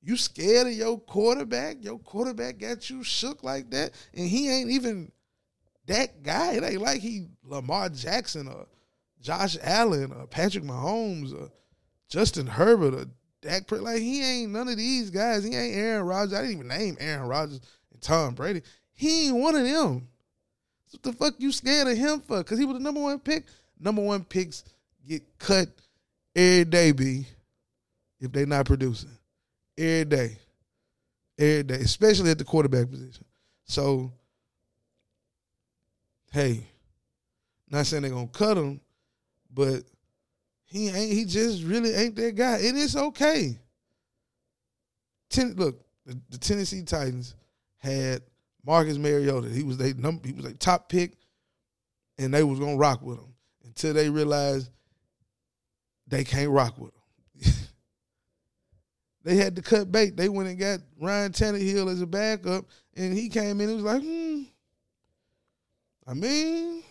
You 0.02 0.16
scared 0.16 0.68
of 0.68 0.74
your 0.74 1.00
quarterback? 1.00 1.78
Your 1.82 2.00
quarterback 2.00 2.60
got 2.60 2.90
you 2.90 3.04
shook 3.04 3.44
like 3.44 3.70
that, 3.72 3.92
and 4.14 4.28
he 4.28 4.50
ain't 4.50 4.72
even 4.72 5.12
that 5.88 6.24
guy. 6.24 6.54
It 6.54 6.64
ain't 6.64 6.82
like 6.82 7.02
he 7.02 7.28
Lamar 7.44 7.90
Jackson 7.90 8.48
or 8.48 8.68
Josh 9.22 9.58
Allen 9.62 10.12
or 10.12 10.28
Patrick 10.28 10.64
Mahomes 10.64 11.34
or 11.34 11.50
Justin 12.10 12.48
Herbert 12.48 12.94
or 12.94 13.06
Dak. 13.42 13.72
Like 13.72 14.00
he 14.00 14.24
ain't 14.24 14.52
none 14.52 14.68
of 14.68 14.78
these 14.78 15.10
guys. 15.10 15.44
He 15.44 15.56
ain't 15.56 15.76
Aaron 15.76 16.06
Rodgers. 16.06 16.34
I 16.34 16.42
didn't 16.42 16.58
even 16.58 16.68
name 16.68 16.98
Aaron 17.00 17.28
Rodgers 17.28 17.60
and 17.92 18.02
Tom 18.02 18.36
Brady. 18.36 18.62
He 18.94 19.28
ain't 19.28 19.38
one 19.38 19.56
of 19.56 19.64
them. 19.64 20.08
What 20.92 21.04
the 21.04 21.14
fuck 21.14 21.36
you 21.38 21.52
scared 21.52 21.88
of 21.88 21.98
him 21.98 22.22
for? 22.22 22.38
Because 22.38 22.60
he 22.60 22.66
was 22.66 22.78
the 22.78 22.84
number 22.84 23.02
one 23.02 23.20
pick. 23.20 23.46
Number 23.80 24.02
one 24.02 24.24
picks 24.24 24.64
get 25.08 25.24
cut 25.38 25.70
every 26.36 26.66
day, 26.66 26.92
B, 26.92 27.28
if 28.20 28.32
they 28.32 28.46
not 28.46 28.66
producing 28.66 29.12
every 29.78 30.06
day. 30.06 30.38
every 31.38 31.64
day, 31.64 31.76
especially 31.76 32.32
at 32.32 32.38
the 32.38 32.44
quarterback 32.44 32.90
position. 32.90 33.26
So, 33.66 34.12
hey, 36.32 36.66
not 37.70 37.86
saying 37.86 38.04
they're 38.04 38.12
gonna 38.12 38.28
cut 38.28 38.58
him, 38.58 38.80
but 39.54 39.84
he 40.66 40.90
ain't. 40.90 41.14
He 41.14 41.26
just 41.26 41.64
really 41.64 41.94
ain't 41.94 42.16
that 42.16 42.36
guy, 42.36 42.58
and 42.58 42.78
it's 42.78 42.96
okay. 42.96 43.58
Ten, 45.30 45.54
look, 45.56 45.80
the, 46.06 46.20
the 46.30 46.38
Tennessee 46.38 46.84
Titans 46.84 47.36
had 47.78 48.22
Marcus 48.66 48.98
Mariota. 48.98 49.50
He 49.50 49.64
was 49.64 49.78
they 49.78 49.94
number. 49.94 50.28
He 50.28 50.34
was 50.34 50.46
a 50.46 50.54
top 50.54 50.90
pick, 50.90 51.18
and 52.18 52.34
they 52.34 52.44
was 52.44 52.60
gonna 52.60 52.78
rock 52.78 53.02
with 53.02 53.18
him 53.18 53.34
until 53.66 53.94
they 53.94 54.10
realized 54.10 54.70
they 56.08 56.24
can't 56.24 56.50
rock 56.50 56.78
with 56.78 56.94
him. 56.94 56.97
They 59.28 59.36
had 59.36 59.58
to 59.58 59.62
cut 59.62 59.92
bait. 59.92 60.16
They 60.16 60.30
went 60.30 60.48
and 60.48 60.58
got 60.58 60.80
Ryan 61.02 61.34
Tannehill 61.34 61.92
as 61.92 62.00
a 62.00 62.08
backup, 62.08 62.64
and 62.96 63.14
he 63.14 63.28
came 63.28 63.60
in. 63.60 63.68
and 63.68 63.84
was 63.84 63.84
like, 63.84 64.02
hmm. 64.02 64.44
I 66.08 66.14
mean, 66.14 66.82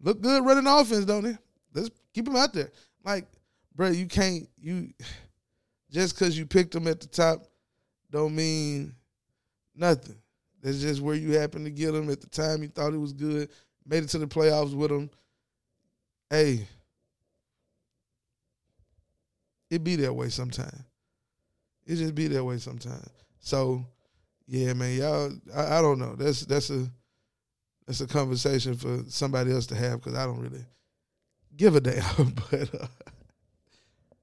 look 0.00 0.20
good 0.20 0.46
running 0.46 0.68
offense, 0.68 1.04
don't 1.04 1.24
they? 1.24 1.36
Let's 1.74 1.90
keep 2.12 2.28
him 2.28 2.36
out 2.36 2.52
there. 2.52 2.70
Like, 3.04 3.26
bro, 3.74 3.88
you 3.88 4.06
can't 4.06 4.48
you 4.56 4.90
just 5.90 6.16
because 6.16 6.38
you 6.38 6.46
picked 6.46 6.76
him 6.76 6.86
at 6.86 7.00
the 7.00 7.08
top 7.08 7.48
don't 8.12 8.36
mean 8.36 8.94
nothing. 9.74 10.14
That's 10.62 10.80
just 10.80 11.00
where 11.00 11.16
you 11.16 11.36
happen 11.36 11.64
to 11.64 11.70
get 11.70 11.92
him 11.92 12.08
at 12.08 12.20
the 12.20 12.28
time 12.28 12.62
you 12.62 12.68
thought 12.68 12.94
it 12.94 12.98
was 12.98 13.14
good. 13.14 13.50
Made 13.84 14.04
it 14.04 14.10
to 14.10 14.18
the 14.18 14.28
playoffs 14.28 14.76
with 14.76 14.92
him. 14.92 15.10
Hey, 16.30 16.68
it 19.70 19.84
be 19.84 19.96
that 19.96 20.12
way 20.12 20.28
sometimes. 20.28 20.82
It 21.86 21.96
just 21.96 22.14
be 22.14 22.28
that 22.28 22.44
way 22.44 22.58
sometimes. 22.58 23.08
So, 23.40 23.84
yeah, 24.46 24.72
man, 24.72 24.96
y'all, 24.96 25.32
I, 25.54 25.78
I 25.78 25.82
don't 25.82 25.98
know. 25.98 26.14
That's 26.16 26.42
that's 26.42 26.70
a 26.70 26.86
that's 27.86 28.00
a 28.00 28.06
conversation 28.06 28.74
for 28.74 29.02
somebody 29.08 29.52
else 29.52 29.66
to 29.66 29.74
have 29.74 30.00
because 30.00 30.18
I 30.18 30.24
don't 30.24 30.40
really 30.40 30.64
give 31.56 31.76
a 31.76 31.80
damn. 31.80 32.34
but 32.50 32.74
uh, 32.74 32.86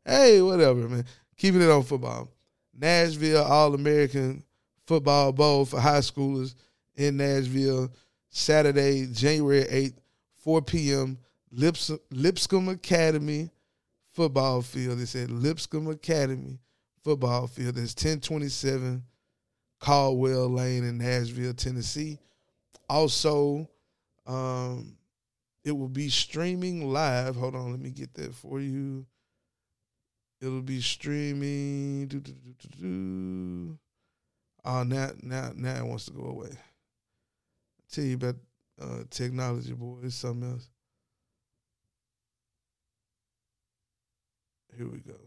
hey, 0.06 0.42
whatever, 0.42 0.88
man. 0.88 1.06
Keeping 1.38 1.62
it 1.62 1.70
on 1.70 1.84
football. 1.84 2.30
Nashville 2.74 3.44
All 3.44 3.74
American 3.74 4.44
Football 4.88 5.32
Bowl 5.32 5.66
for 5.66 5.80
high 5.80 6.00
schoolers 6.00 6.56
in 6.96 7.18
Nashville, 7.18 7.92
Saturday, 8.30 9.08
January 9.12 9.64
8th, 9.64 9.98
4 10.38 10.62
p.m. 10.64 11.18
Lips- 11.52 11.92
Lipscomb 12.12 12.70
Academy 12.70 13.50
football 14.14 14.62
field. 14.62 15.00
They 15.00 15.06
said 15.06 15.32
Lipscomb 15.32 15.88
Academy 15.88 16.60
football 17.04 17.48
field. 17.48 17.76
That's 17.76 17.96
1027 17.96 19.04
Caldwell 19.80 20.50
Lane 20.50 20.84
in 20.84 20.98
Nashville, 21.00 21.54
Tennessee. 21.54 22.20
Also, 22.88 23.68
um, 24.28 24.98
it 25.64 25.72
will 25.72 25.90
be 25.90 26.10
streaming 26.10 26.92
live. 26.92 27.36
Hold 27.36 27.56
on, 27.56 27.72
let 27.72 27.80
me 27.80 27.92
get 27.92 28.14
that 28.16 28.34
for 28.34 28.60
you. 28.60 29.06
It'll 30.42 30.62
be 30.62 30.82
streaming. 30.82 32.08
Do, 32.08 32.20
do, 32.20 32.32
do, 32.32 32.54
do, 32.60 32.68
do. 32.82 33.80
Oh, 34.66 34.84
now, 34.84 35.12
now, 35.22 35.52
now 35.56 35.76
it 35.76 35.86
wants 35.86 36.06
to 36.06 36.12
go 36.12 36.24
away. 36.24 36.50
tell 37.92 38.04
you 38.04 38.16
about 38.16 38.36
uh, 38.82 39.04
technology, 39.10 39.74
boy. 39.74 39.98
It's 40.04 40.16
something 40.16 40.52
else. 40.52 40.70
Here 44.78 44.88
we 44.88 45.00
go. 45.00 45.20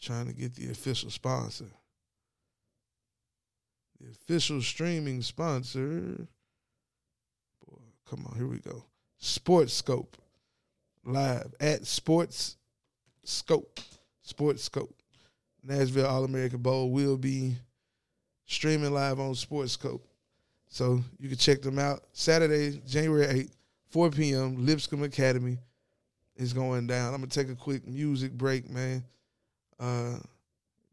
Trying 0.00 0.26
to 0.26 0.32
get 0.32 0.54
the 0.54 0.70
official 0.70 1.10
sponsor. 1.10 1.66
The 4.00 4.10
official 4.10 4.60
streaming 4.60 5.22
sponsor. 5.22 6.26
Boy, 7.66 7.78
come 8.08 8.26
on, 8.26 8.36
here 8.36 8.48
we 8.48 8.58
go. 8.58 8.84
Sports 9.18 9.74
Scope. 9.74 10.16
Live 11.04 11.54
at 11.60 11.86
Sports 11.86 12.56
Scope. 13.24 13.80
Sports 14.22 14.64
Scope. 14.64 14.94
Nashville 15.64 16.06
All 16.06 16.24
American 16.24 16.58
Bowl 16.58 16.90
will 16.90 17.16
be 17.16 17.54
streaming 18.46 18.92
live 18.92 19.20
on 19.20 19.34
Sports 19.34 19.72
Scope. 19.72 20.04
So 20.68 21.02
you 21.20 21.28
can 21.28 21.38
check 21.38 21.62
them 21.62 21.78
out. 21.78 22.02
Saturday, 22.12 22.80
January 22.86 23.26
8th, 23.26 23.52
4 23.90 24.10
p.m., 24.10 24.66
Lipscomb 24.66 25.02
Academy 25.04 25.58
is 26.36 26.52
going 26.52 26.86
down. 26.86 27.14
I'm 27.14 27.20
gonna 27.20 27.28
take 27.28 27.48
a 27.48 27.54
quick 27.54 27.86
music 27.86 28.32
break, 28.32 28.68
man. 28.70 29.04
Uh 29.78 30.18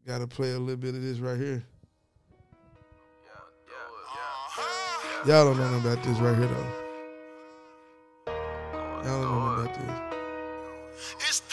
gotta 0.07 0.27
play 0.27 0.53
a 0.53 0.59
little 0.59 0.77
bit 0.77 0.95
of 0.95 1.01
this 1.01 1.19
right 1.19 1.37
here. 1.37 1.63
Y'all 5.25 5.45
don't 5.45 5.57
know 5.57 5.69
nothing 5.69 5.91
about 5.91 6.03
this 6.03 6.17
right 6.19 6.37
here 6.37 6.47
though. 6.47 6.71
Y'all 9.03 9.21
don't 9.21 9.31
know 9.31 9.63
nothing 9.63 9.83
about 9.83 10.11
this. 11.19 11.48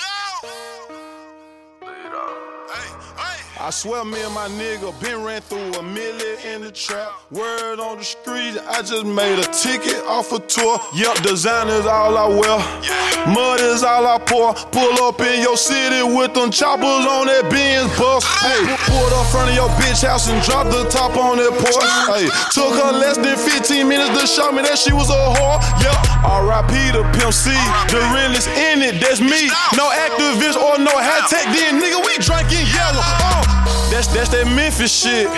I 3.59 3.71
swear 3.71 4.05
me 4.05 4.21
and 4.21 4.35
my 4.35 4.49
nigga 4.49 4.93
been 5.01 5.25
ran 5.25 5.41
through 5.41 5.73
a 5.81 5.83
million 5.83 6.37
in 6.45 6.61
the 6.61 6.71
trap. 6.71 7.09
Word 7.31 7.81
on 7.81 7.97
the 7.97 8.05
street, 8.05 8.59
I 8.69 8.83
just 8.83 9.07
made 9.07 9.39
a 9.39 9.49
ticket 9.49 10.05
off 10.05 10.31
a 10.33 10.41
tour. 10.41 10.79
Yup, 10.93 11.17
designer's 11.23 11.87
all 11.87 12.19
I 12.19 12.29
wear. 12.29 12.61
Mud 13.33 13.61
is 13.61 13.83
all 13.83 14.07
I 14.07 14.19
pour. 14.19 14.53
Pull 14.53 15.03
up 15.03 15.21
in 15.23 15.41
your 15.41 15.57
city 15.57 16.05
with 16.05 16.35
them 16.35 16.51
choppers 16.51 17.09
on 17.09 17.33
that 17.33 17.49
Benz 17.49 17.89
bus. 17.97 18.23
Hey, 18.45 18.61
pulled 18.93 19.13
up 19.17 19.25
front 19.33 19.49
of 19.49 19.57
your 19.57 19.73
bitch 19.81 20.05
house 20.05 20.29
and 20.29 20.37
dropped 20.45 20.71
the 20.71 20.85
top 20.93 21.17
on 21.17 21.39
that 21.39 21.57
porch. 21.57 21.93
Hey, 22.13 22.29
took 22.53 22.77
her 22.77 22.93
less 22.93 23.17
than 23.17 23.41
15 23.41 23.89
minutes 23.89 24.13
to 24.21 24.27
show 24.29 24.53
me 24.53 24.63
that 24.69 24.77
she 24.77 24.93
was 24.93 25.09
a 25.09 25.17
whore. 25.17 25.57
R.I.P. 26.25 26.73
to 26.93 27.03
Pimp 27.19 27.33
C. 27.33 27.51
The 27.93 28.01
realest 28.15 28.49
in 28.49 28.83
it, 28.83 29.01
that's 29.01 29.21
me. 29.21 29.51
No 29.77 29.91
activist 29.93 30.57
or 30.57 30.79
no 30.79 30.95
hat 30.97 31.29
tech, 31.29 31.45
then 31.53 31.81
nigga, 31.81 31.99
we 32.05 32.17
drinking 32.19 32.67
yellow. 32.73 33.03
Uh, 33.03 33.91
that's 33.91 34.07
that's 34.09 34.31
that 34.31 34.47
Memphis 34.47 34.93
shit. 34.93 35.29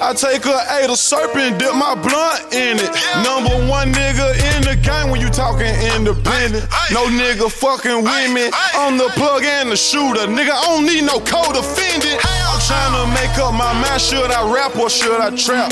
I 0.00 0.14
take 0.14 0.46
a 0.46 0.56
eight, 0.80 0.88
a 0.88 0.96
serpent, 0.96 1.58
dip 1.58 1.74
my 1.74 1.94
blunt 1.94 2.52
in 2.56 2.80
it. 2.80 2.90
Number 3.20 3.52
one 3.68 3.92
nigga 3.92 4.32
in 4.56 4.64
the 4.64 4.74
game 4.80 5.10
when 5.10 5.20
you 5.20 5.28
talking 5.28 5.68
independent. 5.92 6.64
No 6.90 7.04
nigga 7.12 7.52
fucking 7.52 8.02
with 8.02 8.32
me. 8.32 8.48
I'm 8.74 8.96
the 8.96 9.12
plug 9.14 9.44
and 9.44 9.70
the 9.70 9.76
shooter. 9.76 10.24
Nigga, 10.24 10.56
I 10.56 10.64
don't 10.72 10.86
need 10.86 11.04
no 11.04 11.20
co-defendant. 11.20 12.16
I'm 12.24 12.60
trying 12.64 12.96
to 12.96 13.04
make 13.12 13.36
up 13.38 13.52
my 13.52 13.72
mind. 13.76 14.00
Should 14.00 14.30
I 14.30 14.40
rap 14.48 14.74
or 14.76 14.88
should 14.88 15.20
I 15.20 15.36
trap? 15.36 15.70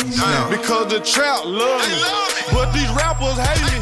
Because 0.51 0.93
the 0.93 1.01
trap 1.01 1.45
love 1.45 1.81
me. 1.89 1.97
But 2.53 2.73
these 2.73 2.91
rappers 2.93 3.39
hate 3.41 3.65
me. 3.73 3.81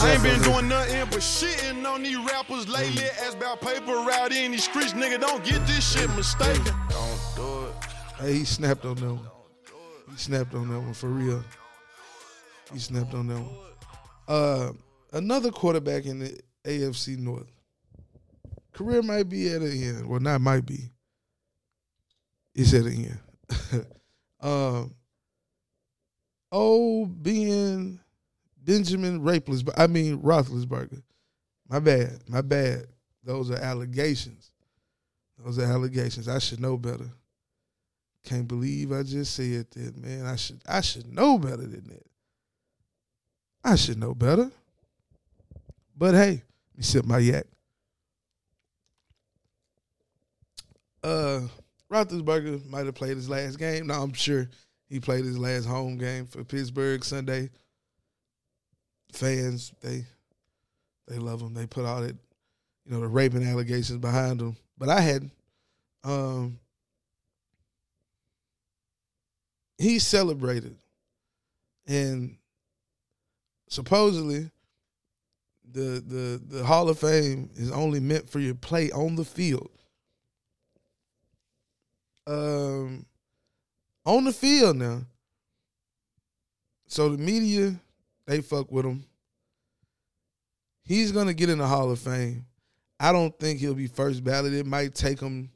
I 0.00 0.12
ain't 0.12 0.22
been 0.22 0.40
doing 0.42 0.68
nothing 0.68 1.08
but 1.10 1.20
shitting 1.20 1.84
on 1.84 2.02
these 2.02 2.18
rappers 2.18 2.68
lately. 2.68 3.04
Ask 3.24 3.36
about 3.38 3.60
paper 3.60 3.96
out 4.12 4.32
in 4.32 4.52
these 4.52 4.64
streets. 4.64 4.92
Nigga, 4.92 5.18
don't 5.18 5.42
get 5.42 5.66
this 5.66 5.92
shit 5.92 6.08
mistaken. 6.14 6.74
Don't 6.90 7.18
do 7.34 7.66
it. 7.66 7.74
Hey, 8.20 8.34
he 8.34 8.44
snapped 8.44 8.84
on. 8.84 8.96
He 8.96 9.37
snapped 10.18 10.54
on 10.54 10.68
that 10.68 10.80
one 10.80 10.94
for 10.94 11.08
real. 11.08 11.42
He 12.72 12.78
snapped 12.78 13.14
on 13.14 13.28
that 13.28 13.40
one. 13.40 13.56
Uh, 14.26 14.72
another 15.12 15.50
quarterback 15.50 16.04
in 16.04 16.18
the 16.18 16.38
AFC 16.64 17.18
North. 17.18 17.50
Career 18.72 19.02
might 19.02 19.28
be 19.28 19.48
at 19.48 19.62
an 19.62 19.72
end. 19.72 20.06
Well, 20.06 20.20
not 20.20 20.40
might 20.40 20.66
be. 20.66 20.90
It's 22.54 22.74
at 22.74 22.84
an 22.84 23.18
end. 23.72 23.86
um, 24.40 24.94
oh, 26.52 27.06
being 27.06 27.98
Benjamin 28.62 29.22
Rapeless, 29.22 29.62
but 29.62 29.78
I 29.78 29.86
mean 29.86 30.18
Roethlisberger. 30.18 31.02
My 31.68 31.78
bad. 31.78 32.22
My 32.28 32.42
bad. 32.42 32.86
Those 33.24 33.50
are 33.50 33.56
allegations. 33.56 34.50
Those 35.38 35.58
are 35.58 35.64
allegations. 35.64 36.28
I 36.28 36.38
should 36.38 36.60
know 36.60 36.76
better. 36.76 37.10
Can't 38.28 38.46
believe 38.46 38.92
I 38.92 39.04
just 39.04 39.34
said 39.34 39.70
that, 39.70 39.96
man. 39.96 40.26
I 40.26 40.36
should 40.36 40.60
I 40.68 40.82
should 40.82 41.10
know 41.10 41.38
better 41.38 41.66
than 41.66 41.84
that. 41.88 42.06
I 43.64 43.74
should 43.74 43.98
know 43.98 44.14
better. 44.14 44.50
But 45.96 46.14
hey, 46.14 46.30
let 46.32 46.76
me 46.76 46.82
sip 46.82 47.06
my 47.06 47.20
yak. 47.20 47.46
Uh 51.02 51.40
Roethlisberger 51.90 52.68
might 52.68 52.84
have 52.84 52.94
played 52.94 53.16
his 53.16 53.30
last 53.30 53.58
game. 53.58 53.86
Now 53.86 54.02
I'm 54.02 54.12
sure 54.12 54.46
he 54.90 55.00
played 55.00 55.24
his 55.24 55.38
last 55.38 55.64
home 55.64 55.96
game 55.96 56.26
for 56.26 56.44
Pittsburgh 56.44 57.02
Sunday. 57.02 57.48
Fans, 59.10 59.72
they 59.80 60.04
they 61.06 61.16
love 61.16 61.40
him. 61.40 61.54
They 61.54 61.66
put 61.66 61.86
all 61.86 62.02
that, 62.02 62.14
you 62.84 62.92
know, 62.92 63.00
the 63.00 63.08
raping 63.08 63.42
allegations 63.48 64.00
behind 64.00 64.42
him. 64.42 64.54
But 64.76 64.90
I 64.90 65.00
hadn't. 65.00 65.32
Um, 66.04 66.58
he 69.78 70.00
celebrated, 70.00 70.76
and 71.86 72.36
supposedly, 73.68 74.50
the 75.72 76.02
the 76.06 76.42
the 76.46 76.64
Hall 76.64 76.88
of 76.88 76.98
Fame 76.98 77.48
is 77.54 77.70
only 77.70 78.00
meant 78.00 78.28
for 78.28 78.40
your 78.40 78.54
play 78.54 78.90
on 78.90 79.14
the 79.14 79.24
field. 79.24 79.70
Um, 82.26 83.06
on 84.04 84.24
the 84.24 84.32
field 84.32 84.76
now. 84.76 85.02
So 86.86 87.10
the 87.10 87.18
media, 87.18 87.74
they 88.26 88.40
fuck 88.40 88.70
with 88.72 88.84
him. 88.84 89.04
He's 90.84 91.12
gonna 91.12 91.34
get 91.34 91.50
in 91.50 91.58
the 91.58 91.66
Hall 91.66 91.90
of 91.90 91.98
Fame. 91.98 92.46
I 92.98 93.12
don't 93.12 93.38
think 93.38 93.60
he'll 93.60 93.74
be 93.74 93.86
first 93.86 94.24
ballot. 94.24 94.52
It 94.52 94.66
might 94.66 94.94
take 94.94 95.20
him 95.20 95.50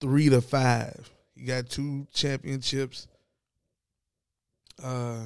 three 0.00 0.28
to 0.28 0.40
five. 0.40 1.10
Got 1.46 1.68
two 1.68 2.06
championships. 2.12 3.08
Uh, 4.82 5.22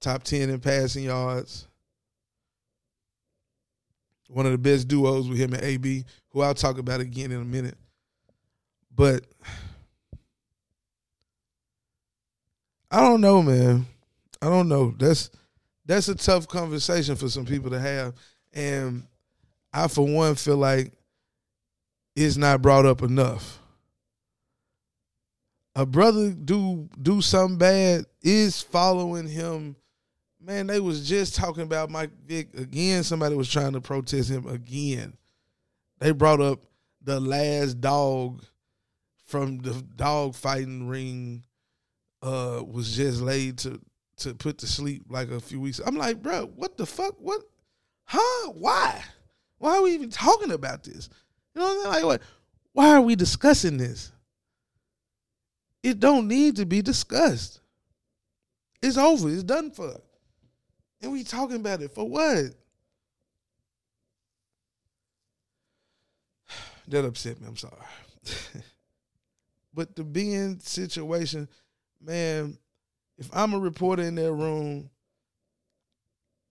top 0.00 0.22
ten 0.22 0.50
in 0.50 0.60
passing 0.60 1.04
yards. 1.04 1.66
One 4.28 4.46
of 4.46 4.52
the 4.52 4.58
best 4.58 4.88
duos 4.88 5.28
with 5.28 5.38
him 5.38 5.52
and 5.54 5.62
AB, 5.62 6.04
who 6.30 6.40
I'll 6.40 6.54
talk 6.54 6.78
about 6.78 7.00
again 7.00 7.32
in 7.32 7.40
a 7.40 7.44
minute. 7.44 7.76
But 8.94 9.24
I 12.90 13.00
don't 13.00 13.20
know, 13.20 13.42
man. 13.42 13.86
I 14.42 14.46
don't 14.46 14.68
know. 14.68 14.94
That's 14.98 15.30
that's 15.86 16.08
a 16.08 16.14
tough 16.14 16.48
conversation 16.48 17.16
for 17.16 17.28
some 17.28 17.44
people 17.44 17.70
to 17.70 17.80
have. 17.80 18.14
And 18.52 19.06
I 19.72 19.88
for 19.88 20.06
one 20.06 20.34
feel 20.34 20.56
like 20.56 20.92
it's 22.16 22.36
not 22.36 22.62
brought 22.62 22.86
up 22.86 23.02
enough. 23.02 23.59
A 25.74 25.86
brother 25.86 26.32
do 26.32 26.88
do 27.00 27.20
something 27.20 27.58
bad 27.58 28.04
is 28.22 28.60
following 28.60 29.28
him. 29.28 29.76
Man, 30.40 30.66
they 30.66 30.80
was 30.80 31.08
just 31.08 31.34
talking 31.34 31.62
about 31.62 31.90
Mike 31.90 32.10
Vick 32.26 32.54
again. 32.58 33.04
Somebody 33.04 33.36
was 33.36 33.50
trying 33.50 33.74
to 33.74 33.80
protest 33.80 34.30
him 34.30 34.46
again. 34.46 35.16
They 35.98 36.12
brought 36.12 36.40
up 36.40 36.64
the 37.02 37.20
last 37.20 37.80
dog 37.80 38.42
from 39.26 39.58
the 39.58 39.72
dog 39.96 40.34
fighting 40.34 40.88
ring 40.88 41.44
uh 42.22 42.62
was 42.66 42.96
just 42.96 43.20
laid 43.20 43.58
to 43.58 43.80
to 44.16 44.34
put 44.34 44.58
to 44.58 44.66
sleep 44.66 45.04
like 45.08 45.30
a 45.30 45.40
few 45.40 45.60
weeks. 45.60 45.80
I'm 45.84 45.96
like, 45.96 46.22
bro, 46.22 46.50
what 46.56 46.76
the 46.76 46.86
fuck? 46.86 47.14
What? 47.18 47.42
Huh? 48.04 48.50
Why? 48.52 49.02
Why 49.58 49.76
are 49.76 49.82
we 49.82 49.92
even 49.92 50.10
talking 50.10 50.52
about 50.52 50.82
this? 50.82 51.08
You 51.54 51.60
know 51.60 51.68
what 51.68 51.86
I'm 51.86 51.92
saying? 51.92 51.94
Like, 51.94 52.04
what? 52.04 52.22
Why 52.72 52.94
are 52.94 53.00
we 53.00 53.16
discussing 53.16 53.76
this? 53.76 54.12
It 55.82 56.00
don't 56.00 56.28
need 56.28 56.56
to 56.56 56.66
be 56.66 56.82
discussed. 56.82 57.60
It's 58.82 58.96
over. 58.96 59.28
It's 59.30 59.42
done 59.42 59.70
for. 59.70 60.00
And 61.02 61.12
we 61.12 61.24
talking 61.24 61.56
about 61.56 61.82
it 61.82 61.92
for 61.94 62.08
what? 62.08 62.44
That 66.88 67.04
upset 67.04 67.40
me. 67.40 67.46
I'm 67.46 67.56
sorry. 67.56 67.74
but 69.74 69.94
the 69.94 70.02
being 70.02 70.58
situation, 70.58 71.48
man, 72.02 72.58
if 73.16 73.28
I'm 73.32 73.54
a 73.54 73.58
reporter 73.60 74.02
in 74.02 74.16
that 74.16 74.32
room, 74.32 74.90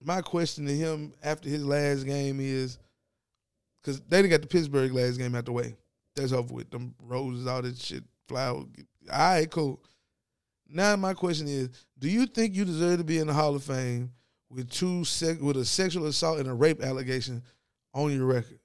my 0.01 0.21
question 0.21 0.65
to 0.65 0.73
him 0.73 1.13
after 1.21 1.49
his 1.49 1.65
last 1.65 2.05
game 2.05 2.39
is 2.39 2.77
because 3.81 3.99
they 4.01 4.25
got 4.27 4.41
the 4.41 4.47
Pittsburgh 4.47 4.93
last 4.93 5.17
game 5.17 5.35
out 5.35 5.45
the 5.45 5.51
way. 5.51 5.75
That's 6.15 6.31
over 6.31 6.53
with. 6.53 6.69
Them 6.69 6.95
roses, 7.01 7.47
all 7.47 7.61
that 7.61 7.77
shit, 7.77 8.03
flowers. 8.27 8.65
All 9.11 9.17
right, 9.17 9.49
cool. 9.49 9.81
Now 10.67 10.95
my 10.95 11.13
question 11.13 11.47
is, 11.47 11.69
do 11.97 12.09
you 12.09 12.25
think 12.25 12.53
you 12.53 12.65
deserve 12.65 12.99
to 12.99 13.03
be 13.03 13.17
in 13.17 13.27
the 13.27 13.33
Hall 13.33 13.55
of 13.55 13.63
Fame 13.63 14.11
with 14.49 14.69
two 14.69 15.03
sec- 15.03 15.41
with 15.41 15.57
a 15.57 15.65
sexual 15.65 16.05
assault 16.05 16.39
and 16.39 16.47
a 16.47 16.53
rape 16.53 16.83
allegation 16.83 17.41
on 17.93 18.13
your 18.15 18.25
record? 18.25 18.59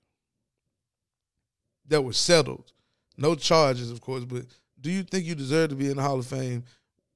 That 1.88 2.02
was 2.02 2.18
settled. 2.18 2.72
No 3.16 3.34
charges, 3.34 3.90
of 3.90 4.00
course, 4.00 4.24
but 4.24 4.44
do 4.80 4.90
you 4.90 5.02
think 5.02 5.24
you 5.24 5.34
deserve 5.34 5.70
to 5.70 5.76
be 5.76 5.88
in 5.90 5.96
the 5.96 6.02
Hall 6.02 6.18
of 6.18 6.26
Fame 6.26 6.64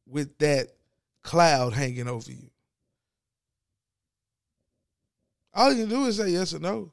with 0.06 0.38
that 0.38 0.68
cloud 1.22 1.74
hanging 1.74 2.08
over 2.08 2.30
you? 2.30 2.50
All 5.52 5.72
you 5.72 5.86
can 5.86 5.88
do 5.88 6.04
is 6.06 6.16
say 6.16 6.30
yes 6.30 6.54
or 6.54 6.60
no. 6.60 6.92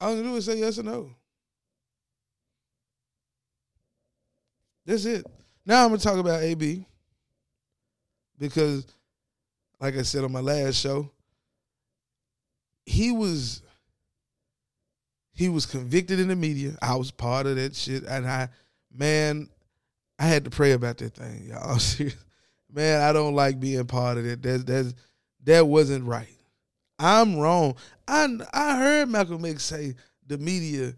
All 0.00 0.10
you 0.16 0.22
can 0.22 0.32
do 0.32 0.36
is 0.36 0.46
say 0.46 0.58
yes 0.58 0.78
or 0.78 0.82
no. 0.82 1.14
That's 4.84 5.04
it. 5.04 5.26
Now 5.64 5.84
I'm 5.84 5.90
gonna 5.90 6.00
talk 6.00 6.18
about 6.18 6.42
AB 6.42 6.86
because, 8.38 8.86
like 9.80 9.96
I 9.96 10.02
said 10.02 10.24
on 10.24 10.32
my 10.32 10.40
last 10.40 10.76
show, 10.76 11.10
he 12.84 13.12
was 13.12 13.62
he 15.34 15.48
was 15.48 15.66
convicted 15.66 16.20
in 16.20 16.28
the 16.28 16.36
media. 16.36 16.76
I 16.82 16.96
was 16.96 17.10
part 17.10 17.46
of 17.46 17.56
that 17.56 17.74
shit, 17.74 18.04
and 18.04 18.26
I, 18.26 18.48
man, 18.92 19.48
I 20.18 20.26
had 20.26 20.44
to 20.44 20.50
pray 20.50 20.72
about 20.72 20.98
that 20.98 21.14
thing, 21.14 21.48
y'all. 21.48 21.78
man, 22.72 23.02
I 23.02 23.12
don't 23.12 23.34
like 23.34 23.60
being 23.60 23.84
part 23.86 24.18
of 24.18 24.26
it. 24.26 24.42
That's 24.42 24.64
that's 24.64 24.94
that 25.44 25.66
wasn't 25.66 26.04
right. 26.04 26.28
I'm 26.98 27.36
wrong. 27.36 27.76
I 28.06 28.28
I 28.52 28.76
heard 28.76 29.08
Malcolm 29.08 29.44
X 29.44 29.64
say 29.64 29.94
the 30.26 30.38
media, 30.38 30.94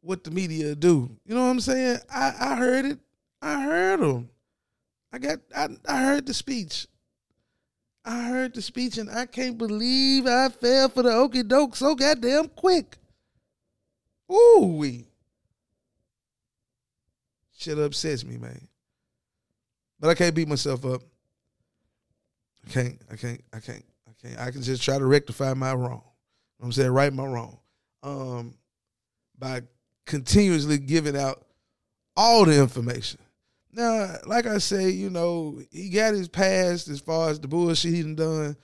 what 0.00 0.24
the 0.24 0.30
media 0.30 0.74
do. 0.74 1.10
You 1.24 1.34
know 1.34 1.44
what 1.44 1.50
I'm 1.50 1.60
saying? 1.60 1.98
I 2.10 2.34
I 2.38 2.56
heard 2.56 2.84
it. 2.86 2.98
I 3.42 3.62
heard 3.62 4.00
him. 4.00 4.28
I 5.12 5.18
got 5.18 5.38
I 5.54 5.68
I 5.86 6.02
heard 6.02 6.26
the 6.26 6.34
speech. 6.34 6.86
I 8.04 8.28
heard 8.28 8.54
the 8.54 8.62
speech 8.62 8.98
and 8.98 9.10
I 9.10 9.26
can't 9.26 9.58
believe 9.58 10.26
I 10.26 10.48
fell 10.48 10.88
for 10.88 11.02
the 11.02 11.12
okey 11.12 11.42
doke 11.42 11.74
so 11.74 11.94
goddamn 11.94 12.48
quick. 12.48 12.98
Ooh 14.32 14.76
wee. 14.78 15.06
Shit 17.56 17.78
upsets 17.78 18.24
me, 18.24 18.36
man. 18.36 18.68
But 19.98 20.10
I 20.10 20.14
can't 20.14 20.34
beat 20.34 20.48
myself 20.48 20.84
up. 20.84 21.02
I 22.66 22.70
can't, 22.70 23.00
I 23.10 23.16
can't, 23.16 23.40
I 23.52 23.60
can't, 23.60 23.84
I 24.06 24.12
can't. 24.22 24.40
I 24.40 24.50
can 24.50 24.62
just 24.62 24.82
try 24.82 24.98
to 24.98 25.06
rectify 25.06 25.54
my 25.54 25.72
wrong. 25.74 26.02
I'm 26.62 26.72
saying 26.72 26.90
right 26.90 27.12
my 27.12 27.24
wrong. 27.24 27.58
Um 28.02 28.54
by 29.38 29.62
continuously 30.04 30.78
giving 30.78 31.16
out 31.16 31.44
all 32.16 32.44
the 32.44 32.60
information. 32.60 33.20
Now, 33.76 34.16
like 34.24 34.46
I 34.46 34.56
say, 34.56 34.88
you 34.88 35.10
know, 35.10 35.60
he 35.70 35.90
got 35.90 36.14
his 36.14 36.28
past 36.28 36.88
as 36.88 36.98
far 36.98 37.28
as 37.28 37.38
the 37.38 37.46
bullshit 37.46 37.92
he 37.92 38.02
done 38.02 38.14
done, 38.14 38.56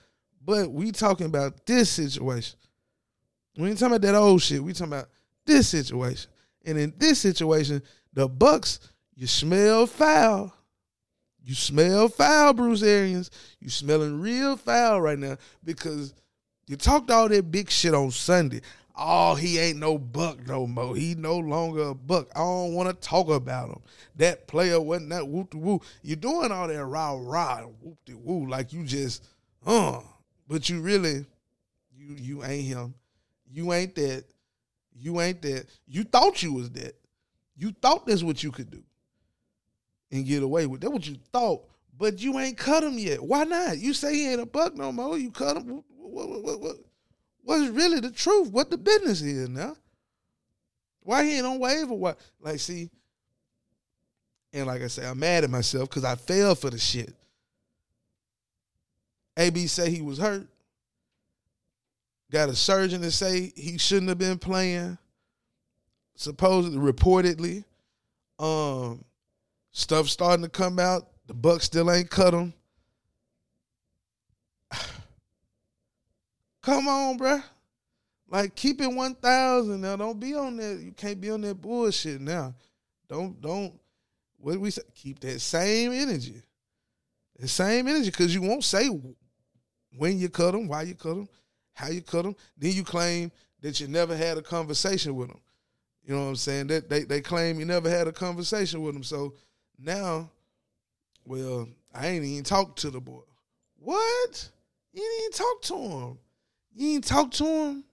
but 0.43 0.71
we 0.71 0.91
talking 0.91 1.27
about 1.27 1.67
this 1.67 1.91
situation. 1.91 2.57
We 3.55 3.69
ain't 3.69 3.77
talking 3.77 3.95
about 3.95 4.07
that 4.07 4.15
old 4.15 4.41
shit. 4.41 4.63
We 4.63 4.73
talking 4.73 4.93
about 4.93 5.09
this 5.45 5.69
situation. 5.69 6.31
And 6.65 6.79
in 6.79 6.93
this 6.97 7.19
situation, 7.19 7.83
the 8.11 8.27
Bucks, 8.27 8.79
you 9.13 9.27
smell 9.27 9.85
foul. 9.85 10.51
You 11.43 11.53
smell 11.53 12.07
foul, 12.07 12.53
Bruce 12.53 12.81
Arians. 12.81 13.29
You 13.59 13.69
smelling 13.69 14.19
real 14.19 14.57
foul 14.57 14.99
right 14.99 15.19
now 15.19 15.37
because 15.63 16.15
you 16.65 16.75
talked 16.75 17.11
all 17.11 17.29
that 17.29 17.51
big 17.51 17.69
shit 17.69 17.93
on 17.93 18.09
Sunday. 18.09 18.61
Oh, 18.95 19.33
he 19.33 19.57
ain't 19.57 19.79
no 19.79 19.97
buck 19.97 20.45
no 20.47 20.67
more. 20.67 20.95
He 20.95 21.15
no 21.15 21.37
longer 21.37 21.89
a 21.89 21.95
buck. 21.95 22.27
I 22.35 22.39
don't 22.39 22.73
want 22.73 22.89
to 22.89 23.07
talk 23.07 23.27
about 23.29 23.69
him. 23.69 23.81
That 24.17 24.47
player 24.47 24.79
wasn't 24.79 25.09
that 25.09 25.27
whoop 25.27 25.49
de 25.49 25.57
woo. 25.57 25.81
You're 26.03 26.15
doing 26.15 26.51
all 26.51 26.67
that 26.67 26.85
rah 26.85 27.17
rah 27.19 27.61
whoop 27.81 27.97
de 28.05 28.15
woo 28.15 28.47
like 28.47 28.71
you 28.71 28.83
just 28.83 29.25
uh, 29.65 29.99
but 30.47 30.69
you 30.69 30.81
really 30.81 31.25
you 31.95 32.15
you 32.15 32.43
ain't 32.43 32.65
him. 32.65 32.93
You 33.51 33.73
ain't 33.73 33.95
that. 33.95 34.25
You 34.95 35.21
ain't 35.21 35.41
that. 35.41 35.65
You 35.87 36.03
thought 36.03 36.43
you 36.43 36.53
was 36.53 36.69
that. 36.71 36.95
You 37.55 37.71
thought 37.71 38.05
that's 38.05 38.23
what 38.23 38.43
you 38.43 38.51
could 38.51 38.69
do 38.69 38.83
and 40.11 40.25
get 40.25 40.43
away 40.43 40.67
with. 40.67 40.81
That's 40.81 40.93
what 40.93 41.07
you 41.07 41.17
thought, 41.31 41.63
but 41.97 42.19
you 42.19 42.37
ain't 42.39 42.57
cut 42.57 42.83
him 42.83 42.97
yet. 42.99 43.23
Why 43.23 43.43
not? 43.43 43.79
You 43.79 43.93
say 43.93 44.13
he 44.13 44.29
ain't 44.29 44.41
a 44.41 44.45
buck 44.45 44.75
no 44.75 44.91
more. 44.91 45.17
You 45.17 45.31
cut 45.31 45.57
him. 45.57 45.83
What, 45.97 46.29
what, 46.29 46.43
what, 46.43 46.61
what, 46.61 46.75
what's 47.43 47.69
really 47.69 47.99
the 47.99 48.11
truth? 48.11 48.49
What 48.51 48.69
the 48.69 48.77
business 48.77 49.21
is 49.21 49.49
now? 49.49 49.75
Why 51.01 51.23
he 51.25 51.37
ain't 51.37 51.45
on 51.45 51.59
waiver? 51.59 51.93
What? 51.93 52.17
Like, 52.39 52.59
see, 52.59 52.89
and 54.53 54.67
like 54.67 54.81
I 54.81 54.87
say, 54.87 55.05
I'm 55.05 55.19
mad 55.19 55.43
at 55.43 55.49
myself 55.49 55.89
because 55.89 56.03
I 56.03 56.15
fell 56.15 56.55
for 56.55 56.69
the 56.69 56.77
shit. 56.77 57.13
AB 59.37 59.67
say 59.67 59.89
he 59.89 60.01
was 60.01 60.19
hurt. 60.19 60.47
Got 62.31 62.49
a 62.49 62.55
surgeon 62.55 63.01
to 63.01 63.11
say 63.11 63.51
he 63.55 63.77
shouldn't 63.77 64.09
have 64.09 64.17
been 64.17 64.37
playing. 64.37 64.97
Supposedly, 66.15 66.77
reportedly, 66.77 67.63
um, 68.39 69.03
stuff 69.71 70.07
starting 70.07 70.43
to 70.43 70.49
come 70.49 70.79
out. 70.79 71.07
The 71.27 71.33
Bucks 71.33 71.65
still 71.65 71.91
ain't 71.91 72.09
cut 72.09 72.33
him. 72.33 72.53
Come 76.63 76.87
on, 76.87 77.19
bruh. 77.19 77.43
Like 78.29 78.55
keep 78.55 78.81
it 78.81 78.91
one 78.91 79.13
thousand 79.13 79.81
now. 79.81 79.95
Don't 79.95 80.19
be 80.19 80.33
on 80.33 80.57
that. 80.57 80.79
You 80.79 80.91
can't 80.93 81.21
be 81.21 81.29
on 81.29 81.41
that 81.41 81.61
bullshit 81.61 82.19
now. 82.19 82.55
Don't 83.07 83.39
don't. 83.39 83.73
What 84.37 84.59
we 84.59 84.71
say? 84.71 84.81
Keep 84.95 85.19
that 85.19 85.39
same 85.39 85.91
energy. 85.91 86.41
The 87.39 87.47
same 87.47 87.87
energy, 87.87 88.09
because 88.09 88.33
you 88.33 88.41
won't 88.41 88.63
say 88.63 88.87
when 89.97 90.17
you 90.17 90.29
cut 90.29 90.51
them, 90.51 90.67
why 90.67 90.83
you 90.83 90.95
cut 90.95 91.15
them, 91.15 91.29
how 91.73 91.89
you 91.89 92.01
cut 92.01 92.23
them. 92.23 92.35
Then 92.57 92.71
you 92.71 92.83
claim 92.83 93.31
that 93.61 93.79
you 93.79 93.87
never 93.87 94.15
had 94.15 94.37
a 94.37 94.41
conversation 94.41 95.15
with 95.15 95.29
them. 95.29 95.39
You 96.05 96.15
know 96.15 96.23
what 96.23 96.29
I'm 96.29 96.35
saying? 96.35 96.67
That 96.67 96.89
they, 96.89 97.03
they 97.03 97.21
claim 97.21 97.59
you 97.59 97.65
never 97.65 97.89
had 97.89 98.07
a 98.07 98.11
conversation 98.11 98.81
with 98.81 98.93
them. 98.93 99.03
So 99.03 99.35
now, 99.79 100.29
well, 101.25 101.67
I 101.93 102.07
ain't 102.07 102.25
even 102.25 102.43
talked 102.43 102.79
to 102.79 102.89
the 102.89 102.99
boy. 102.99 103.21
What? 103.79 104.49
You 104.93 105.19
even 105.21 105.31
talk 105.31 105.61
to 105.63 105.75
him. 105.75 106.17
You 106.75 106.95
ain't 106.95 107.03
talk 107.03 107.31
to 107.31 107.45
him. 107.45 107.83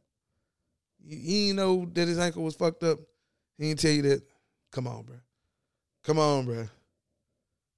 You, 1.05 1.49
ain't 1.49 1.57
know 1.57 1.87
that 1.93 2.09
his 2.09 2.19
ankle 2.19 2.43
was 2.43 2.55
fucked 2.55 2.83
up. 2.83 2.99
He 3.59 3.71
ain't 3.71 3.79
tell 3.79 3.91
you 3.91 4.03
that. 4.03 4.23
Come 4.71 4.87
on, 4.87 5.03
bro. 5.03 5.17
Come 6.05 6.19
on, 6.19 6.45
bro. 6.47 6.69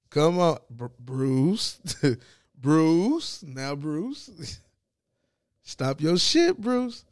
Come 0.09 0.39
on, 0.39 0.57
Br- 0.69 0.85
Bruce. 0.99 1.79
Bruce. 2.61 3.43
Now, 3.43 3.75
Bruce. 3.75 4.59
Stop 5.63 6.01
your 6.01 6.17
shit, 6.17 6.59
Bruce. 6.59 7.03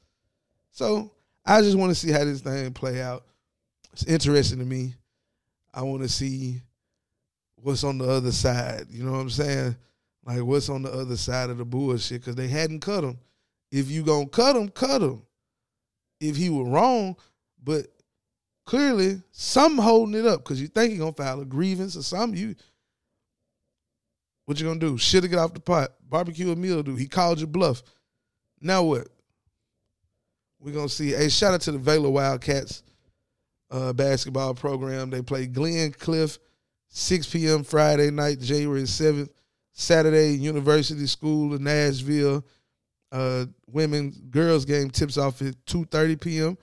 So 0.71 1.11
I 1.45 1.61
just 1.61 1.77
want 1.77 1.89
to 1.91 1.95
see 1.95 2.11
how 2.11 2.23
this 2.23 2.41
thing 2.41 2.71
play 2.73 3.01
out. 3.01 3.25
It's 3.93 4.05
interesting 4.05 4.59
to 4.59 4.65
me. 4.65 4.95
I 5.73 5.81
want 5.83 6.03
to 6.03 6.09
see 6.09 6.61
what's 7.55 7.83
on 7.83 7.97
the 7.97 8.05
other 8.05 8.31
side. 8.31 8.87
You 8.89 9.03
know 9.03 9.11
what 9.11 9.19
I'm 9.19 9.29
saying? 9.29 9.75
Like 10.25 10.41
what's 10.43 10.69
on 10.69 10.83
the 10.83 10.91
other 10.91 11.17
side 11.17 11.49
of 11.49 11.57
the 11.57 11.65
bullshit? 11.65 12.21
Because 12.21 12.35
they 12.35 12.47
hadn't 12.47 12.81
cut 12.81 13.03
him. 13.03 13.17
If 13.71 13.89
you 13.89 14.03
gonna 14.03 14.27
cut 14.27 14.55
him, 14.55 14.69
cut 14.69 15.01
him. 15.01 15.23
If 16.19 16.35
he 16.35 16.49
was 16.49 16.67
wrong, 16.67 17.15
but 17.63 17.87
clearly 18.65 19.21
some 19.31 19.77
holding 19.77 20.15
it 20.15 20.25
up 20.25 20.43
because 20.43 20.61
you 20.61 20.67
think 20.67 20.91
he 20.91 20.97
gonna 20.97 21.13
file 21.13 21.41
a 21.41 21.45
grievance 21.45 21.95
or 21.95 22.03
something. 22.03 22.39
You 22.39 22.55
what 24.45 24.59
you 24.59 24.67
gonna 24.67 24.79
do? 24.79 24.97
Shit 24.97 25.23
to 25.23 25.29
get 25.29 25.39
off 25.39 25.53
the 25.53 25.59
pot. 25.59 25.91
Barbecue 26.07 26.51
a 26.51 26.55
meal 26.55 26.83
do. 26.83 26.95
He 26.95 27.07
called 27.07 27.39
you 27.39 27.47
bluff. 27.47 27.81
Now 28.59 28.83
what? 28.83 29.07
We're 30.59 30.73
gonna 30.73 30.89
see. 30.89 31.11
Hey, 31.11 31.29
shout 31.29 31.53
out 31.53 31.61
to 31.61 31.71
the 31.71 31.79
Vela 31.79 32.09
Wildcats 32.09 32.83
uh, 33.71 33.93
basketball 33.93 34.53
program. 34.53 35.09
They 35.09 35.21
play 35.21 35.47
Glencliff, 35.47 36.37
6 36.89 37.27
p.m. 37.27 37.63
Friday 37.63 38.11
night, 38.11 38.39
January 38.39 38.83
7th. 38.83 39.29
Saturday, 39.73 40.33
University 40.33 41.07
School 41.07 41.55
in 41.55 41.63
Nashville. 41.63 42.45
Uh, 43.11 43.45
women 43.67 44.13
girls 44.29 44.65
game 44.65 44.89
tips 44.89 45.17
off 45.17 45.41
at 45.41 45.55
2:30 45.65 46.21
p.m. 46.21 46.57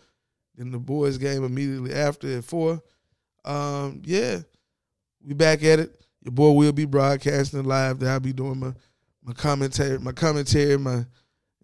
Then 0.57 0.71
the 0.71 0.79
boys 0.79 1.19
game 1.19 1.45
immediately 1.45 1.95
after 1.95 2.39
at 2.39 2.45
four. 2.45 2.83
Um, 3.45 4.03
yeah, 4.05 4.39
we 5.25 5.35
back 5.35 5.63
at 5.63 5.79
it. 5.79 6.01
Your 6.23 6.33
boy 6.33 6.53
will 6.53 6.73
be 6.73 6.85
broadcasting 6.85 7.65
live. 7.65 7.99
That 7.99 8.11
I'll 8.11 8.21
be 8.21 8.33
doing 8.33 8.59
my 8.59 8.73
my 9.23 9.33
commentary, 9.35 9.99
my 9.99 10.13
commentary, 10.13 10.79
my 10.79 10.97
you 10.97 11.05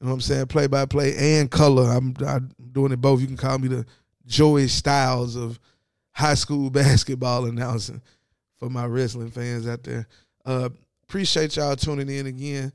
know 0.00 0.08
what 0.08 0.12
I'm 0.12 0.20
saying, 0.20 0.46
play 0.46 0.66
by 0.66 0.84
play 0.86 1.14
and 1.16 1.50
color. 1.50 1.90
I'm, 1.90 2.14
I'm 2.26 2.50
doing 2.72 2.92
it 2.92 3.00
both. 3.00 3.20
You 3.20 3.26
can 3.26 3.36
call 3.36 3.58
me 3.58 3.68
the 3.68 3.86
Joey 4.26 4.68
Styles 4.68 5.34
of 5.36 5.58
high 6.12 6.34
school 6.34 6.68
basketball 6.70 7.46
announcing 7.46 8.02
for 8.58 8.68
my 8.68 8.86
wrestling 8.86 9.30
fans 9.30 9.66
out 9.66 9.82
there. 9.82 10.06
Uh, 10.44 10.68
appreciate 11.04 11.56
y'all 11.56 11.76
tuning 11.76 12.08
in 12.08 12.26
again. 12.26 12.72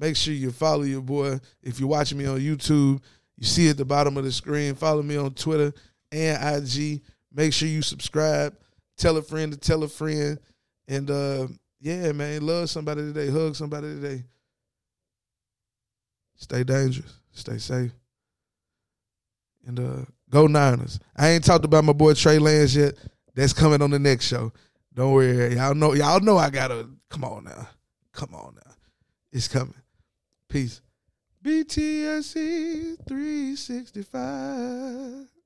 Make 0.00 0.16
sure 0.16 0.32
you 0.32 0.50
follow 0.50 0.82
your 0.82 1.02
boy. 1.02 1.38
If 1.62 1.78
you're 1.78 1.88
watching 1.88 2.16
me 2.16 2.24
on 2.24 2.40
YouTube, 2.40 3.02
you 3.36 3.46
see 3.46 3.68
at 3.68 3.76
the 3.76 3.84
bottom 3.84 4.16
of 4.16 4.24
the 4.24 4.32
screen. 4.32 4.74
Follow 4.74 5.02
me 5.02 5.18
on 5.18 5.34
Twitter 5.34 5.74
and 6.10 6.64
IG. 6.64 7.02
Make 7.30 7.52
sure 7.52 7.68
you 7.68 7.82
subscribe. 7.82 8.56
Tell 8.96 9.18
a 9.18 9.22
friend 9.22 9.52
to 9.52 9.58
tell 9.58 9.82
a 9.82 9.88
friend. 9.88 10.38
And 10.88 11.10
uh, 11.10 11.48
yeah, 11.80 12.12
man, 12.12 12.46
love 12.46 12.70
somebody 12.70 13.02
today. 13.02 13.28
Hug 13.30 13.54
somebody 13.54 13.88
today. 13.88 14.24
Stay 16.36 16.64
dangerous. 16.64 17.12
Stay 17.32 17.58
safe. 17.58 17.92
And 19.66 19.78
uh, 19.78 20.04
go 20.30 20.46
Niners. 20.46 20.98
I 21.14 21.28
ain't 21.28 21.44
talked 21.44 21.66
about 21.66 21.84
my 21.84 21.92
boy 21.92 22.14
Trey 22.14 22.38
Lance 22.38 22.74
yet. 22.74 22.94
That's 23.34 23.52
coming 23.52 23.82
on 23.82 23.90
the 23.90 23.98
next 23.98 24.26
show. 24.26 24.50
Don't 24.94 25.12
worry. 25.12 25.54
Y'all 25.56 25.74
know 25.74 25.92
y'all 25.92 26.20
know 26.20 26.38
I 26.38 26.48
gotta 26.48 26.88
come 27.10 27.22
on 27.22 27.44
now. 27.44 27.68
Come 28.12 28.34
on 28.34 28.54
now. 28.54 28.72
It's 29.30 29.46
coming. 29.46 29.74
Peace. 30.50 30.82
BTSC 31.44 32.96
365. 33.06 35.39